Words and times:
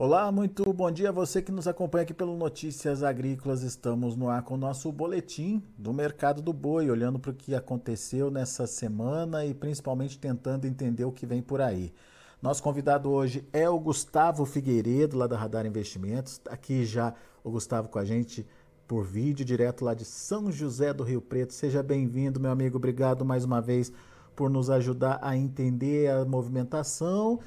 Olá, 0.00 0.30
muito 0.30 0.72
bom 0.72 0.92
dia 0.92 1.08
a 1.08 1.12
você 1.12 1.42
que 1.42 1.50
nos 1.50 1.66
acompanha 1.66 2.04
aqui 2.04 2.14
pelo 2.14 2.36
Notícias 2.36 3.02
Agrícolas. 3.02 3.62
Estamos 3.64 4.14
no 4.14 4.28
ar 4.28 4.42
com 4.42 4.54
o 4.54 4.56
nosso 4.56 4.92
boletim 4.92 5.60
do 5.76 5.92
mercado 5.92 6.40
do 6.40 6.52
boi, 6.52 6.88
olhando 6.88 7.18
para 7.18 7.32
o 7.32 7.34
que 7.34 7.52
aconteceu 7.52 8.30
nessa 8.30 8.64
semana 8.64 9.44
e 9.44 9.52
principalmente 9.52 10.16
tentando 10.16 10.68
entender 10.68 11.04
o 11.04 11.10
que 11.10 11.26
vem 11.26 11.42
por 11.42 11.60
aí. 11.60 11.92
Nosso 12.40 12.62
convidado 12.62 13.10
hoje 13.10 13.44
é 13.52 13.68
o 13.68 13.76
Gustavo 13.76 14.46
Figueiredo, 14.46 15.18
lá 15.18 15.26
da 15.26 15.36
Radar 15.36 15.66
Investimentos. 15.66 16.40
Aqui 16.48 16.84
já 16.84 17.12
o 17.42 17.50
Gustavo 17.50 17.88
com 17.88 17.98
a 17.98 18.04
gente 18.04 18.46
por 18.86 19.04
vídeo, 19.04 19.44
direto 19.44 19.84
lá 19.84 19.94
de 19.94 20.04
São 20.04 20.52
José 20.52 20.94
do 20.94 21.02
Rio 21.02 21.20
Preto. 21.20 21.52
Seja 21.52 21.82
bem-vindo, 21.82 22.38
meu 22.38 22.52
amigo. 22.52 22.76
Obrigado 22.76 23.24
mais 23.24 23.44
uma 23.44 23.60
vez 23.60 23.92
por 24.36 24.48
nos 24.48 24.70
ajudar 24.70 25.18
a 25.20 25.36
entender 25.36 26.08
a 26.08 26.24
movimentação 26.24 27.40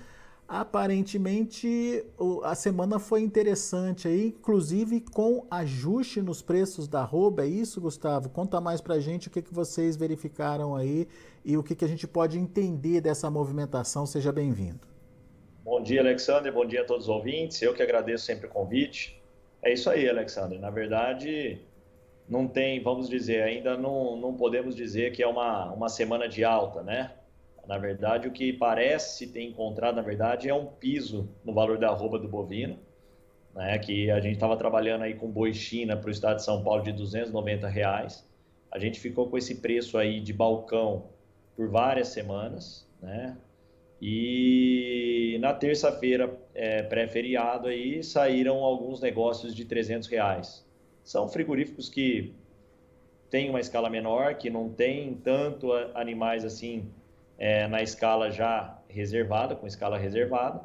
Aparentemente, 0.54 2.04
a 2.44 2.54
semana 2.56 3.00
foi 3.00 3.22
interessante 3.22 4.10
aí, 4.10 4.36
inclusive 4.38 5.00
com 5.00 5.48
ajuste 5.50 6.22
nos 6.22 6.42
preços 6.42 6.90
da 6.90 7.00
arroba. 7.00 7.46
É 7.46 7.48
isso, 7.48 7.80
Gustavo? 7.80 8.28
Conta 8.28 8.60
mais 8.60 8.82
pra 8.82 9.00
gente 9.00 9.30
o 9.30 9.32
que, 9.32 9.42
que 9.42 9.54
vocês 9.54 9.96
verificaram 9.96 10.76
aí 10.76 11.08
e 11.46 11.56
o 11.56 11.64
que, 11.64 11.74
que 11.74 11.86
a 11.86 11.88
gente 11.88 12.06
pode 12.06 12.38
entender 12.38 13.00
dessa 13.00 13.32
movimentação. 13.32 14.06
Seja 14.06 14.30
bem-vindo. 14.30 14.82
Bom 15.64 15.82
dia, 15.82 16.02
Alexander. 16.02 16.52
Bom 16.52 16.66
dia 16.66 16.82
a 16.82 16.86
todos 16.86 17.06
os 17.06 17.10
ouvintes. 17.10 17.62
Eu 17.62 17.74
que 17.74 17.82
agradeço 17.82 18.26
sempre 18.26 18.48
o 18.48 18.50
convite. 18.50 19.24
É 19.64 19.72
isso 19.72 19.90
aí, 19.90 20.10
Alexander. 20.10 20.60
Na 20.60 20.70
verdade, 20.70 21.62
não 22.28 22.46
tem, 22.46 22.84
vamos 22.84 23.08
dizer, 23.08 23.42
ainda 23.42 23.78
não, 23.78 24.18
não 24.18 24.34
podemos 24.34 24.76
dizer 24.76 25.14
que 25.14 25.24
é 25.24 25.28
uma, 25.28 25.72
uma 25.72 25.88
semana 25.88 26.28
de 26.28 26.44
alta, 26.44 26.84
né? 26.84 27.14
Na 27.68 27.78
verdade, 27.78 28.28
o 28.28 28.32
que 28.32 28.52
parece 28.52 29.28
ter 29.28 29.44
encontrado, 29.44 29.96
na 29.96 30.02
verdade, 30.02 30.50
é 30.50 30.54
um 30.54 30.66
piso 30.66 31.30
no 31.44 31.54
valor 31.54 31.78
da 31.78 31.90
arroba 31.90 32.18
do 32.18 32.28
bovino, 32.28 32.78
né, 33.54 33.78
que 33.80 34.10
a 34.10 34.20
gente 34.20 34.34
estava 34.34 34.58
trabalhando 34.58 35.04
aí 35.04 35.14
com 35.14 35.30
boi 35.30 35.54
China 35.54 35.96
para 35.96 36.08
o 36.08 36.12
estado 36.12 36.38
de 36.38 36.44
São 36.44 36.64
Paulo 36.64 36.84
de 36.84 36.92
290 36.92 37.68
reais. 37.68 38.28
A 38.72 38.80
gente 38.80 39.00
ficou 39.00 39.30
com 39.30 39.38
esse 39.38 39.56
preço 39.56 39.98
aí 39.98 40.20
de 40.20 40.34
balcão 40.34 41.10
por 41.56 41.70
várias 41.70 42.08
semanas, 42.08 42.88
né? 43.02 43.38
E 44.02 45.38
na 45.40 45.54
terça-feira, 45.54 46.36
é, 46.56 46.82
pré-feriado 46.82 47.68
aí, 47.68 48.04
saíram 48.04 48.64
alguns 48.64 49.00
negócios 49.00 49.54
de 49.54 49.64
300 49.64 50.08
reais. 50.08 50.66
São 51.04 51.30
frigoríficos 51.30 51.88
que 51.88 52.34
têm 53.30 53.50
uma 53.50 53.60
escala 53.60 53.90
menor, 53.90 54.36
que 54.36 54.50
não 54.50 54.70
tem 54.70 55.14
tanto 55.14 55.72
animais 55.94 56.44
assim 56.44 56.90
é, 57.42 57.68
na 57.68 57.82
escala 57.82 58.30
já 58.30 58.80
reservada, 58.88 59.56
com 59.56 59.66
escala 59.66 59.98
reservada. 59.98 60.62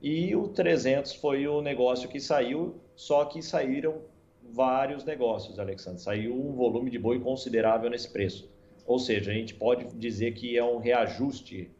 E 0.00 0.34
o 0.34 0.48
300 0.48 1.12
foi 1.16 1.46
o 1.46 1.60
negócio 1.60 2.08
que 2.08 2.18
saiu, 2.18 2.80
só 2.96 3.26
que 3.26 3.42
saíram 3.42 4.00
vários 4.42 5.04
negócios, 5.04 5.58
Alexandre. 5.58 6.00
Saiu 6.00 6.34
um 6.34 6.54
volume 6.54 6.90
de 6.90 6.98
boi 6.98 7.20
considerável 7.20 7.90
nesse 7.90 8.10
preço. 8.10 8.50
Ou 8.86 8.98
seja, 8.98 9.30
a 9.30 9.34
gente 9.34 9.52
pode 9.52 9.94
dizer 9.94 10.32
que 10.32 10.56
é 10.56 10.64
um 10.64 10.78
reajuste, 10.78 11.70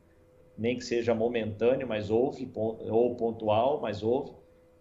nem 0.57 0.77
que 0.77 0.85
seja 0.85 1.15
momentâneo, 1.15 1.89
mas 1.89 2.11
houve, 2.11 2.47
ou 2.55 3.15
pontual, 3.15 3.81
mas 3.81 4.03
houve, 4.03 4.33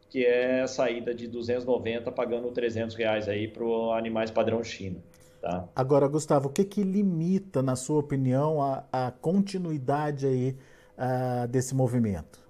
que 0.09 0.25
é 0.25 0.59
a 0.59 0.67
saída 0.67 1.13
de 1.15 1.29
290 1.29 2.11
pagando 2.11 2.51
300 2.51 2.93
reais 2.93 3.29
aí 3.29 3.47
para 3.47 3.63
animais 3.97 4.29
padrão 4.29 4.61
China. 4.65 5.01
Tá? 5.41 5.67
Agora, 5.75 6.07
Gustavo, 6.07 6.49
o 6.49 6.51
que, 6.51 6.65
que 6.65 6.83
limita, 6.83 7.61
na 7.61 7.75
sua 7.75 7.99
opinião, 7.99 8.61
a, 8.61 8.83
a 8.91 9.11
continuidade 9.11 10.27
aí, 10.27 10.57
uh, 10.97 11.47
desse 11.47 11.73
movimento? 11.73 12.47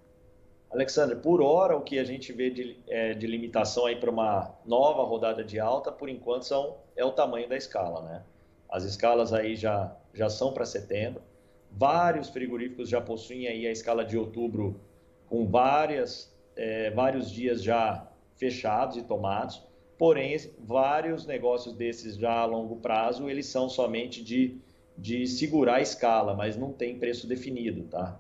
Alexandre, 0.72 1.16
por 1.16 1.42
hora 1.42 1.76
o 1.76 1.82
que 1.82 1.98
a 1.98 2.04
gente 2.04 2.32
vê 2.32 2.50
de, 2.50 2.78
é, 2.88 3.14
de 3.14 3.26
limitação 3.26 3.86
aí 3.86 3.96
para 3.96 4.10
uma 4.10 4.56
nova 4.66 5.04
rodada 5.04 5.44
de 5.44 5.60
alta, 5.60 5.92
por 5.92 6.08
enquanto, 6.10 6.44
são, 6.44 6.78
é 6.96 7.04
o 7.04 7.12
tamanho 7.12 7.50
da 7.50 7.58
escala, 7.58 8.02
né? 8.04 8.24
As 8.70 8.84
escalas 8.84 9.34
aí 9.34 9.56
já, 9.56 9.96
já 10.14 10.30
são 10.30 10.54
para 10.54 10.66
setembro. 10.66 11.24
Vários 11.72 12.30
frigoríficos 12.30 12.88
já 12.88 13.02
possuem 13.02 13.48
aí 13.48 13.66
a 13.66 13.72
escala 13.72 14.06
de 14.06 14.16
outubro 14.16 14.80
com 15.28 15.48
várias, 15.48 16.32
é, 16.56 16.92
vários 16.92 17.32
dias 17.32 17.64
já 17.64 18.08
fechados 18.36 18.98
e 18.98 19.04
tomados. 19.04 19.64
Porém, 20.00 20.38
vários 20.58 21.26
negócios 21.28 21.76
desses 21.76 22.16
já 22.16 22.32
a 22.32 22.46
longo 22.46 22.78
prazo, 22.78 23.30
eles 23.30 23.48
são 23.48 23.68
somente 23.68 24.24
de, 24.24 24.58
de 24.98 25.28
segurar 25.28 25.76
a 25.76 25.82
escala, 25.82 26.34
mas 26.34 26.56
não 26.56 26.72
tem 26.72 26.98
preço 26.98 27.28
definido, 27.28 27.84
tá? 27.84 28.18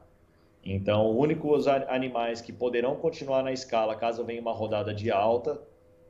Então, 0.62 1.17
únicos 1.17 1.69
animais 1.69 2.41
que 2.41 2.51
poderão 2.51 2.97
continuar 2.97 3.44
na 3.44 3.53
escala 3.53 3.95
caso 3.95 4.25
venha 4.25 4.41
uma 4.41 4.51
rodada 4.51 4.94
de 4.94 5.09
alta, 5.09 5.57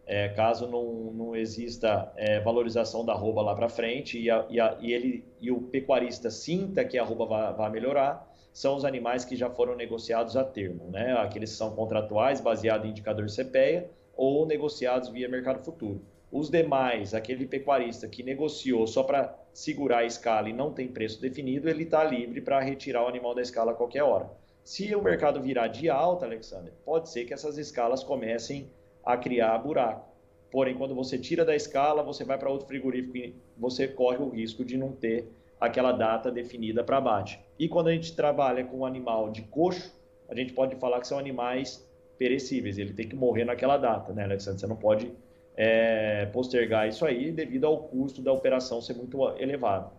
é, 0.07 0.29
caso 0.29 0.65
não, 0.65 1.13
não 1.13 1.35
exista 1.35 2.11
é, 2.15 2.39
valorização 2.39 3.05
da 3.05 3.13
arroba 3.13 3.43
lá 3.43 3.53
para 3.53 3.69
frente 3.69 4.19
e, 4.19 4.27
a, 4.27 4.47
e, 4.49 4.59
a, 4.59 4.75
e, 4.81 4.91
ele, 4.91 5.23
e 5.39 5.51
o 5.51 5.61
pecuarista 5.61 6.31
sinta 6.31 6.83
que 6.83 6.97
a 6.97 7.03
arroba 7.03 7.53
vai, 7.53 7.69
melhorar, 7.69 8.27
são 8.51 8.75
os 8.75 8.83
animais 8.83 9.23
que 9.23 9.35
já 9.35 9.51
foram 9.51 9.75
negociados 9.75 10.35
a 10.35 10.43
termo, 10.43 10.89
né? 10.89 11.13
Aqueles 11.19 11.51
que 11.51 11.57
são 11.57 11.75
contratuais, 11.75 12.41
baseados 12.41 12.87
em 12.87 12.89
indicador 12.89 13.27
CPEA, 13.27 13.87
ou 14.19 14.45
negociados 14.45 15.07
via 15.07 15.29
mercado 15.29 15.63
futuro. 15.63 16.01
Os 16.29 16.49
demais, 16.49 17.13
aquele 17.13 17.47
pecuarista 17.47 18.05
que 18.05 18.21
negociou 18.21 18.85
só 18.85 19.01
para 19.01 19.33
segurar 19.53 19.99
a 19.99 20.05
escala 20.05 20.49
e 20.49 20.53
não 20.53 20.73
tem 20.73 20.89
preço 20.89 21.21
definido, 21.21 21.69
ele 21.69 21.83
está 21.83 22.03
livre 22.03 22.41
para 22.41 22.59
retirar 22.59 23.05
o 23.05 23.07
animal 23.07 23.33
da 23.33 23.41
escala 23.41 23.71
a 23.71 23.75
qualquer 23.75 24.03
hora. 24.03 24.29
Se 24.61 24.93
o 24.93 25.01
mercado 25.01 25.41
virar 25.41 25.69
de 25.69 25.89
alta, 25.89 26.25
Alexander, 26.25 26.73
pode 26.83 27.09
ser 27.09 27.23
que 27.23 27.33
essas 27.33 27.57
escalas 27.57 28.03
comecem 28.03 28.69
a 29.05 29.15
criar 29.15 29.57
buraco. 29.57 30.09
Porém, 30.51 30.75
quando 30.75 30.93
você 30.93 31.17
tira 31.17 31.45
da 31.45 31.55
escala, 31.55 32.03
você 32.03 32.25
vai 32.25 32.37
para 32.37 32.49
outro 32.49 32.67
frigorífico 32.67 33.15
e 33.15 33.33
você 33.57 33.87
corre 33.87 34.17
o 34.17 34.27
risco 34.27 34.65
de 34.65 34.75
não 34.75 34.91
ter 34.91 35.31
aquela 35.61 35.93
data 35.93 36.29
definida 36.29 36.83
para 36.83 36.97
abate. 36.97 37.39
E 37.57 37.69
quando 37.69 37.87
a 37.87 37.93
gente 37.93 38.13
trabalha 38.13 38.65
com 38.65 38.79
um 38.79 38.85
animal 38.85 39.31
de 39.31 39.43
coxo, 39.43 39.97
a 40.27 40.35
gente 40.35 40.51
pode 40.51 40.75
falar 40.75 40.99
que 40.99 41.07
são 41.07 41.17
animais 41.17 41.88
perecíveis, 42.19 42.77
ele 42.77 42.93
tem 42.93 43.07
que 43.07 43.15
morrer 43.15 43.45
naquela 43.45 43.77
data, 43.77 44.11
né, 44.13 44.25
Alexandre? 44.25 44.59
Você 44.59 44.67
não 44.67 44.75
pode 44.75 45.11
é, 45.55 46.25
postergar 46.27 46.87
isso 46.87 47.05
aí 47.05 47.31
devido 47.31 47.65
ao 47.65 47.77
custo 47.77 48.21
da 48.21 48.31
operação 48.31 48.81
ser 48.81 48.93
muito 48.93 49.17
elevado. 49.39 49.91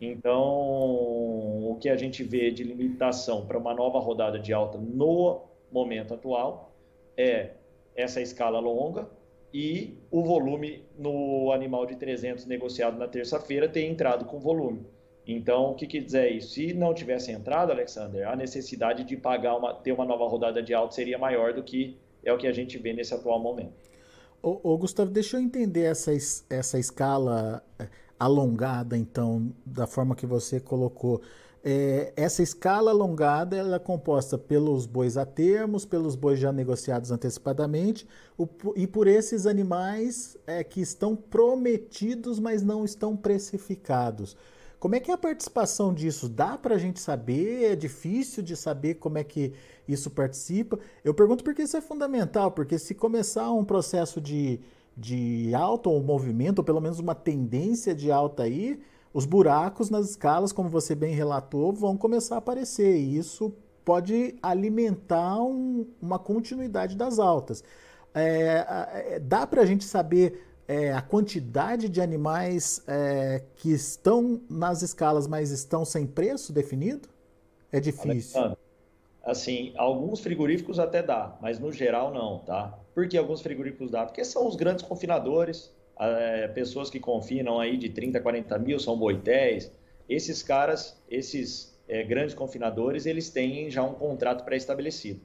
Então, 0.00 0.40
o 0.40 1.78
que 1.80 1.88
a 1.88 1.96
gente 1.96 2.22
vê 2.22 2.50
de 2.50 2.64
limitação 2.64 3.46
para 3.46 3.56
uma 3.56 3.72
nova 3.72 3.98
rodada 3.98 4.38
de 4.38 4.52
alta 4.52 4.76
no 4.76 5.42
momento 5.72 6.14
atual 6.14 6.72
é 7.16 7.50
essa 7.96 8.20
escala 8.20 8.60
longa 8.60 9.08
e 9.52 9.98
o 10.10 10.22
volume 10.22 10.84
no 10.96 11.50
animal 11.52 11.86
de 11.86 11.96
300 11.96 12.46
negociado 12.46 12.98
na 12.98 13.08
terça-feira 13.08 13.68
ter 13.68 13.86
entrado 13.86 14.24
com 14.24 14.38
volume. 14.38 14.86
Então, 15.30 15.72
o 15.72 15.74
que 15.74 15.86
quer 15.86 16.00
dizer 16.00 16.32
isso? 16.32 16.54
Se 16.54 16.72
não 16.72 16.94
tivesse 16.94 17.30
entrado, 17.30 17.70
Alexander, 17.70 18.26
a 18.26 18.34
necessidade 18.34 19.04
de 19.04 19.14
pagar 19.14 19.58
uma, 19.58 19.74
ter 19.74 19.92
uma 19.92 20.06
nova 20.06 20.26
rodada 20.26 20.62
de 20.62 20.72
alta 20.72 20.94
seria 20.94 21.18
maior 21.18 21.52
do 21.52 21.62
que 21.62 21.98
é 22.24 22.32
o 22.32 22.38
que 22.38 22.46
a 22.46 22.52
gente 22.52 22.78
vê 22.78 22.94
nesse 22.94 23.12
atual 23.12 23.38
momento. 23.38 23.74
Ô, 24.42 24.58
ô 24.62 24.78
Gustavo, 24.78 25.10
deixa 25.10 25.36
eu 25.36 25.42
entender 25.42 25.82
essa, 25.82 26.12
essa 26.48 26.78
escala 26.78 27.62
é, 27.78 27.86
alongada, 28.18 28.96
então, 28.96 29.52
da 29.66 29.86
forma 29.86 30.16
que 30.16 30.24
você 30.24 30.58
colocou. 30.58 31.20
É, 31.62 32.10
essa 32.16 32.42
escala 32.42 32.90
alongada 32.90 33.54
ela 33.54 33.76
é 33.76 33.78
composta 33.78 34.38
pelos 34.38 34.86
bois 34.86 35.18
a 35.18 35.26
termos, 35.26 35.84
pelos 35.84 36.16
bois 36.16 36.38
já 36.38 36.50
negociados 36.50 37.10
antecipadamente 37.10 38.06
o, 38.38 38.48
e 38.76 38.86
por 38.86 39.06
esses 39.06 39.44
animais 39.44 40.38
é, 40.46 40.64
que 40.64 40.80
estão 40.80 41.14
prometidos, 41.14 42.40
mas 42.40 42.62
não 42.62 42.82
estão 42.82 43.14
precificados. 43.14 44.34
Como 44.78 44.94
é 44.94 45.00
que 45.00 45.10
é 45.10 45.14
a 45.14 45.18
participação 45.18 45.92
disso? 45.92 46.28
Dá 46.28 46.56
para 46.56 46.76
a 46.76 46.78
gente 46.78 47.00
saber? 47.00 47.72
É 47.72 47.76
difícil 47.76 48.42
de 48.42 48.56
saber 48.56 48.94
como 48.94 49.18
é 49.18 49.24
que 49.24 49.52
isso 49.88 50.10
participa? 50.10 50.78
Eu 51.02 51.12
pergunto 51.12 51.42
porque 51.42 51.62
isso 51.62 51.76
é 51.76 51.80
fundamental, 51.80 52.52
porque 52.52 52.78
se 52.78 52.94
começar 52.94 53.50
um 53.52 53.64
processo 53.64 54.20
de, 54.20 54.60
de 54.96 55.52
alta 55.52 55.88
ou 55.88 56.00
movimento, 56.02 56.60
ou 56.60 56.64
pelo 56.64 56.80
menos 56.80 57.00
uma 57.00 57.14
tendência 57.14 57.92
de 57.92 58.12
alta 58.12 58.44
aí, 58.44 58.80
os 59.12 59.26
buracos 59.26 59.90
nas 59.90 60.10
escalas, 60.10 60.52
como 60.52 60.68
você 60.68 60.94
bem 60.94 61.12
relatou, 61.12 61.72
vão 61.72 61.96
começar 61.96 62.36
a 62.36 62.38
aparecer. 62.38 62.98
E 62.98 63.18
isso 63.18 63.52
pode 63.84 64.36
alimentar 64.40 65.42
um, 65.42 65.86
uma 66.00 66.20
continuidade 66.20 66.96
das 66.96 67.18
altas. 67.18 67.64
É, 68.14 68.64
é, 69.14 69.18
dá 69.18 69.46
para 69.46 69.62
a 69.62 69.66
gente 69.66 69.84
saber 69.84 70.47
é, 70.68 70.92
a 70.92 71.00
quantidade 71.00 71.88
de 71.88 71.98
animais 71.98 72.84
é, 72.86 73.42
que 73.56 73.72
estão 73.72 74.42
nas 74.50 74.82
escalas, 74.82 75.26
mas 75.26 75.50
estão 75.50 75.82
sem 75.82 76.06
preço 76.06 76.52
definido? 76.52 77.08
É 77.72 77.80
difícil. 77.80 78.38
Alexandre, 78.38 78.58
assim, 79.24 79.72
alguns 79.76 80.20
frigoríficos 80.20 80.78
até 80.78 81.02
dá, 81.02 81.38
mas 81.40 81.58
no 81.58 81.72
geral 81.72 82.12
não, 82.12 82.40
tá? 82.40 82.78
Por 82.94 83.08
que 83.08 83.16
alguns 83.16 83.40
frigoríficos 83.40 83.90
dá? 83.90 84.04
Porque 84.04 84.22
são 84.22 84.46
os 84.46 84.56
grandes 84.56 84.84
confinadores, 84.84 85.74
é, 85.98 86.48
pessoas 86.48 86.90
que 86.90 87.00
confinam 87.00 87.58
aí 87.58 87.78
de 87.78 87.88
30, 87.88 88.20
40 88.20 88.58
mil, 88.58 88.78
são 88.78 88.96
boitéis. 88.96 89.72
Esses 90.06 90.42
caras, 90.42 91.00
esses 91.10 91.78
é, 91.88 92.02
grandes 92.02 92.34
confinadores, 92.34 93.06
eles 93.06 93.30
têm 93.30 93.70
já 93.70 93.82
um 93.82 93.94
contrato 93.94 94.44
pré-estabelecido, 94.44 95.20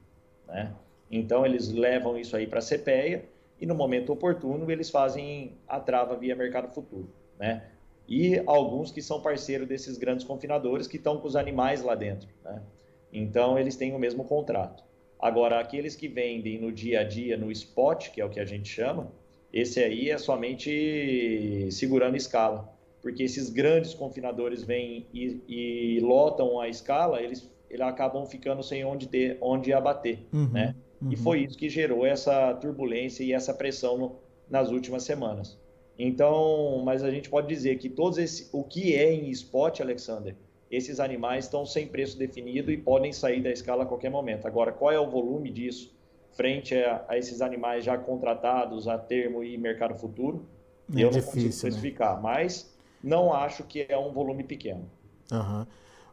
né? 0.47 0.73
Então, 1.11 1.45
eles 1.45 1.69
levam 1.69 2.17
isso 2.17 2.35
aí 2.35 2.47
para 2.47 2.59
a 2.59 2.61
CPEA 2.61 3.25
e, 3.63 3.65
no 3.65 3.73
momento 3.73 4.11
oportuno, 4.11 4.69
eles 4.69 4.89
fazem 4.89 5.53
a 5.65 5.79
trava 5.79 6.17
via 6.17 6.35
mercado 6.35 6.67
futuro, 6.73 7.07
né? 7.39 7.63
E 8.05 8.43
alguns 8.45 8.91
que 8.91 9.01
são 9.01 9.21
parceiros 9.21 9.65
desses 9.65 9.97
grandes 9.97 10.25
confinadores 10.25 10.85
que 10.85 10.97
estão 10.97 11.17
com 11.17 11.25
os 11.29 11.37
animais 11.37 11.81
lá 11.81 11.95
dentro, 11.95 12.27
né? 12.43 12.61
Então, 13.13 13.57
eles 13.57 13.77
têm 13.77 13.95
o 13.95 13.97
mesmo 13.99 14.25
contrato. 14.25 14.83
Agora, 15.17 15.61
aqueles 15.61 15.95
que 15.95 16.09
vendem 16.09 16.59
no 16.59 16.73
dia 16.73 16.99
a 16.99 17.03
dia, 17.05 17.37
no 17.37 17.49
spot, 17.53 18.09
que 18.09 18.19
é 18.19 18.25
o 18.25 18.29
que 18.29 18.41
a 18.41 18.43
gente 18.43 18.67
chama, 18.67 19.09
esse 19.53 19.81
aí 19.81 20.09
é 20.09 20.17
somente 20.17 21.69
segurando 21.71 22.17
escala. 22.17 22.69
Porque 23.01 23.23
esses 23.23 23.49
grandes 23.49 23.93
confinadores 23.93 24.61
vêm 24.61 25.07
e, 25.13 25.41
e 25.47 25.99
lotam 26.01 26.59
a 26.59 26.67
escala, 26.67 27.21
eles, 27.21 27.49
eles 27.69 27.85
acabam 27.87 28.25
ficando 28.25 28.61
sem 28.61 28.83
onde, 28.83 29.07
ter, 29.07 29.37
onde 29.39 29.71
abater, 29.71 30.19
uhum, 30.33 30.49
né? 30.49 30.75
Uhum. 31.03 31.11
E 31.11 31.15
foi 31.15 31.43
isso 31.43 31.57
que 31.57 31.69
gerou 31.69 32.05
essa 32.05 32.53
turbulência 32.55 33.23
e 33.23 33.33
essa 33.33 33.53
pressão 33.53 33.97
no, 33.97 34.15
nas 34.49 34.69
últimas 34.69 35.03
semanas. 35.03 35.57
Então, 35.97 36.81
mas 36.83 37.03
a 37.03 37.11
gente 37.11 37.29
pode 37.29 37.47
dizer 37.47 37.77
que 37.77 37.89
todos 37.89 38.17
esse, 38.17 38.49
o 38.51 38.63
que 38.63 38.95
é 38.95 39.13
em 39.13 39.29
spot, 39.29 39.81
Alexander, 39.81 40.35
esses 40.71 40.99
animais 40.99 41.45
estão 41.45 41.65
sem 41.65 41.87
preço 41.87 42.17
definido 42.17 42.71
e 42.71 42.77
podem 42.77 43.13
sair 43.13 43.41
da 43.41 43.51
escala 43.51 43.83
a 43.83 43.85
qualquer 43.85 44.09
momento. 44.09 44.47
Agora, 44.47 44.71
qual 44.71 44.91
é 44.91 44.99
o 44.99 45.09
volume 45.09 45.51
disso 45.51 45.93
frente 46.31 46.75
a, 46.75 47.05
a 47.07 47.17
esses 47.17 47.41
animais 47.41 47.85
já 47.85 47.95
contratados 47.95 48.87
a 48.87 48.97
termo 48.97 49.43
e 49.43 49.55
mercado 49.57 49.93
futuro? 49.95 50.47
É 50.95 51.03
eu 51.03 51.09
difícil, 51.09 51.19
não 51.19 51.25
consigo 51.25 51.43
né? 51.43 51.49
especificar, 51.49 52.15
né? 52.15 52.21
mas 52.23 52.75
não 53.03 53.31
acho 53.31 53.63
que 53.63 53.85
é 53.87 53.97
um 53.97 54.11
volume 54.11 54.43
pequeno. 54.43 54.89
Uhum. 55.31 55.65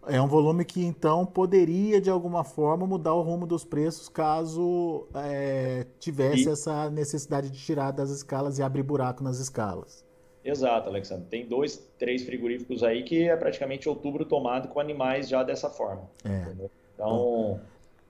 É 0.07 0.21
um 0.21 0.27
volume 0.27 0.65
que 0.65 0.85
então 0.85 1.27
poderia 1.27 2.01
de 2.01 2.11
alguma 2.11 2.43
forma 2.43 2.87
mudar 2.87 3.15
o 3.15 3.23
rumo 3.23 3.47
dos 3.47 3.65
preços 3.65 4.09
caso 4.09 5.07
é, 5.15 5.87
tivesse 5.99 6.49
e... 6.49 6.53
essa 6.53 6.89
necessidade 6.89 7.51
de 7.51 7.59
tirar 7.59 7.91
das 7.91 8.11
escalas 8.11 8.59
e 8.59 8.63
abrir 8.63 8.83
buraco 8.83 9.23
nas 9.23 9.39
escalas. 9.39 10.05
Exato, 10.45 10.89
Alexandre. 10.89 11.27
Tem 11.29 11.47
dois, 11.47 11.77
três 11.99 12.25
frigoríficos 12.25 12.83
aí 12.83 13.03
que 13.03 13.29
é 13.29 13.37
praticamente 13.37 13.89
outubro 13.89 14.25
tomado 14.25 14.69
com 14.69 14.81
animais 14.81 15.29
já 15.29 15.43
dessa 15.43 15.69
forma. 15.69 16.09
É. 16.25 16.53
Então, 16.95 17.61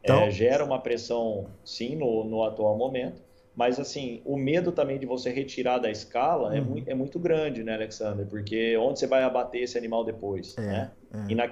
então... 0.02 0.20
É, 0.22 0.30
gera 0.30 0.64
uma 0.64 0.78
pressão, 0.78 1.46
sim, 1.64 1.96
no, 1.96 2.24
no 2.24 2.44
atual 2.44 2.76
momento. 2.76 3.20
Mas, 3.54 3.80
assim, 3.80 4.22
o 4.24 4.36
medo 4.36 4.72
também 4.72 4.98
de 4.98 5.06
você 5.06 5.30
retirar 5.30 5.78
da 5.78 5.90
escala 5.90 6.56
é 6.56 6.60
uhum. 6.60 6.66
é, 6.66 6.68
muito, 6.68 6.88
é 6.90 6.94
muito 6.94 7.18
grande, 7.18 7.62
né, 7.62 7.74
Alexander? 7.74 8.26
Porque 8.26 8.76
onde 8.76 8.98
você 8.98 9.06
vai 9.06 9.22
abater 9.22 9.62
esse 9.62 9.76
animal 9.76 10.04
depois, 10.04 10.56
é, 10.56 10.60
né? 10.60 10.90
É. 11.12 11.32
E 11.32 11.34
na, 11.34 11.48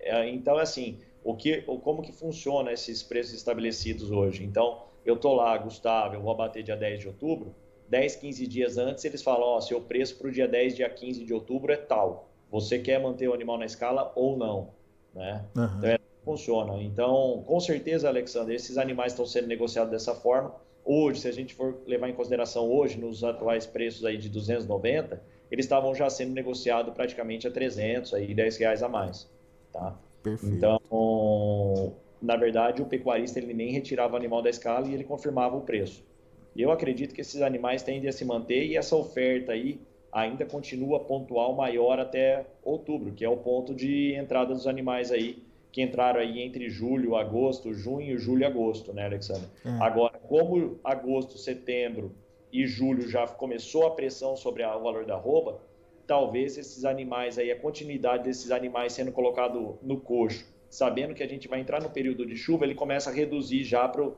é, 0.00 0.28
então, 0.28 0.58
assim, 0.58 0.98
o 1.22 1.34
que, 1.34 1.62
como 1.62 2.02
que 2.02 2.12
funciona 2.12 2.72
esses 2.72 3.02
preços 3.02 3.34
estabelecidos 3.34 4.10
hoje? 4.10 4.44
Então, 4.44 4.82
eu 5.04 5.16
tô 5.16 5.34
lá, 5.34 5.56
Gustavo, 5.56 6.14
eu 6.14 6.20
vou 6.20 6.32
abater 6.32 6.62
dia 6.62 6.76
10 6.76 7.00
de 7.00 7.08
outubro, 7.08 7.54
10, 7.88 8.16
15 8.16 8.46
dias 8.46 8.78
antes, 8.78 9.04
eles 9.04 9.22
falam: 9.22 9.42
Ó, 9.42 9.56
oh, 9.56 9.60
seu 9.60 9.80
preço 9.80 10.16
para 10.16 10.28
o 10.28 10.30
dia 10.30 10.46
10, 10.46 10.76
dia 10.76 10.88
15 10.88 11.24
de 11.24 11.34
outubro 11.34 11.72
é 11.72 11.76
tal. 11.76 12.28
Você 12.50 12.78
quer 12.78 13.00
manter 13.00 13.28
o 13.28 13.34
animal 13.34 13.58
na 13.58 13.66
escala 13.66 14.12
ou 14.14 14.36
não? 14.36 14.70
Né? 15.12 15.44
Uhum. 15.56 15.64
Então, 15.78 15.90
é, 15.90 15.98
funciona. 16.24 16.82
Então, 16.82 17.42
com 17.46 17.58
certeza, 17.58 18.08
Alexandre, 18.08 18.54
esses 18.54 18.78
animais 18.78 19.12
estão 19.12 19.26
sendo 19.26 19.48
negociados 19.48 19.90
dessa 19.90 20.14
forma. 20.14 20.54
Hoje, 20.84 21.20
se 21.20 21.28
a 21.28 21.32
gente 21.32 21.54
for 21.54 21.78
levar 21.86 22.08
em 22.08 22.14
consideração 22.14 22.70
hoje, 22.70 22.98
nos 22.98 23.22
atuais 23.22 23.66
preços 23.66 24.04
aí 24.04 24.16
de 24.16 24.28
290, 24.28 25.22
eles 25.50 25.64
estavam 25.64 25.94
já 25.94 26.08
sendo 26.08 26.32
negociados 26.32 26.94
praticamente 26.94 27.46
a 27.46 27.50
300, 27.50 28.14
aí 28.14 28.34
10 28.34 28.56
reais 28.56 28.82
a 28.82 28.88
mais. 28.88 29.28
Tá? 29.72 29.96
Perfeito. 30.22 30.56
Então, 30.56 31.92
na 32.20 32.36
verdade, 32.36 32.82
o 32.82 32.86
pecuarista 32.86 33.38
ele 33.38 33.54
nem 33.54 33.72
retirava 33.72 34.14
o 34.14 34.16
animal 34.16 34.42
da 34.42 34.50
escala 34.50 34.86
e 34.86 34.94
ele 34.94 35.04
confirmava 35.04 35.56
o 35.56 35.62
preço. 35.62 36.04
Eu 36.56 36.70
acredito 36.70 37.14
que 37.14 37.20
esses 37.20 37.42
animais 37.42 37.82
tendem 37.82 38.08
a 38.08 38.12
se 38.12 38.24
manter 38.24 38.66
e 38.66 38.76
essa 38.76 38.96
oferta 38.96 39.52
aí 39.52 39.80
ainda 40.12 40.44
continua 40.44 41.00
pontual 41.00 41.54
maior 41.54 42.00
até 42.00 42.44
outubro, 42.64 43.12
que 43.12 43.24
é 43.24 43.28
o 43.28 43.36
ponto 43.36 43.74
de 43.74 44.14
entrada 44.14 44.52
dos 44.52 44.66
animais 44.66 45.12
aí 45.12 45.42
que 45.72 45.82
entraram 45.82 46.20
aí 46.20 46.40
entre 46.40 46.68
julho, 46.68 47.16
agosto, 47.16 47.72
junho, 47.72 48.18
julho 48.18 48.42
e 48.42 48.44
agosto, 48.44 48.92
né, 48.92 49.04
Alexandre? 49.04 49.48
É. 49.64 49.70
Agora, 49.80 50.18
como 50.18 50.78
agosto, 50.82 51.38
setembro 51.38 52.12
e 52.52 52.66
julho 52.66 53.08
já 53.08 53.26
começou 53.26 53.86
a 53.86 53.90
pressão 53.90 54.36
sobre 54.36 54.64
o 54.64 54.82
valor 54.82 55.04
da 55.04 55.14
arroba, 55.14 55.60
talvez 56.06 56.58
esses 56.58 56.84
animais 56.84 57.38
aí, 57.38 57.52
a 57.52 57.58
continuidade 57.58 58.24
desses 58.24 58.50
animais 58.50 58.92
sendo 58.92 59.12
colocado 59.12 59.78
no 59.80 60.00
coxo, 60.00 60.44
sabendo 60.68 61.14
que 61.14 61.22
a 61.22 61.28
gente 61.28 61.46
vai 61.46 61.60
entrar 61.60 61.80
no 61.80 61.90
período 61.90 62.26
de 62.26 62.36
chuva, 62.36 62.64
ele 62.64 62.74
começa 62.74 63.10
a 63.10 63.12
reduzir 63.12 63.62
já 63.64 63.88
para 63.88 64.10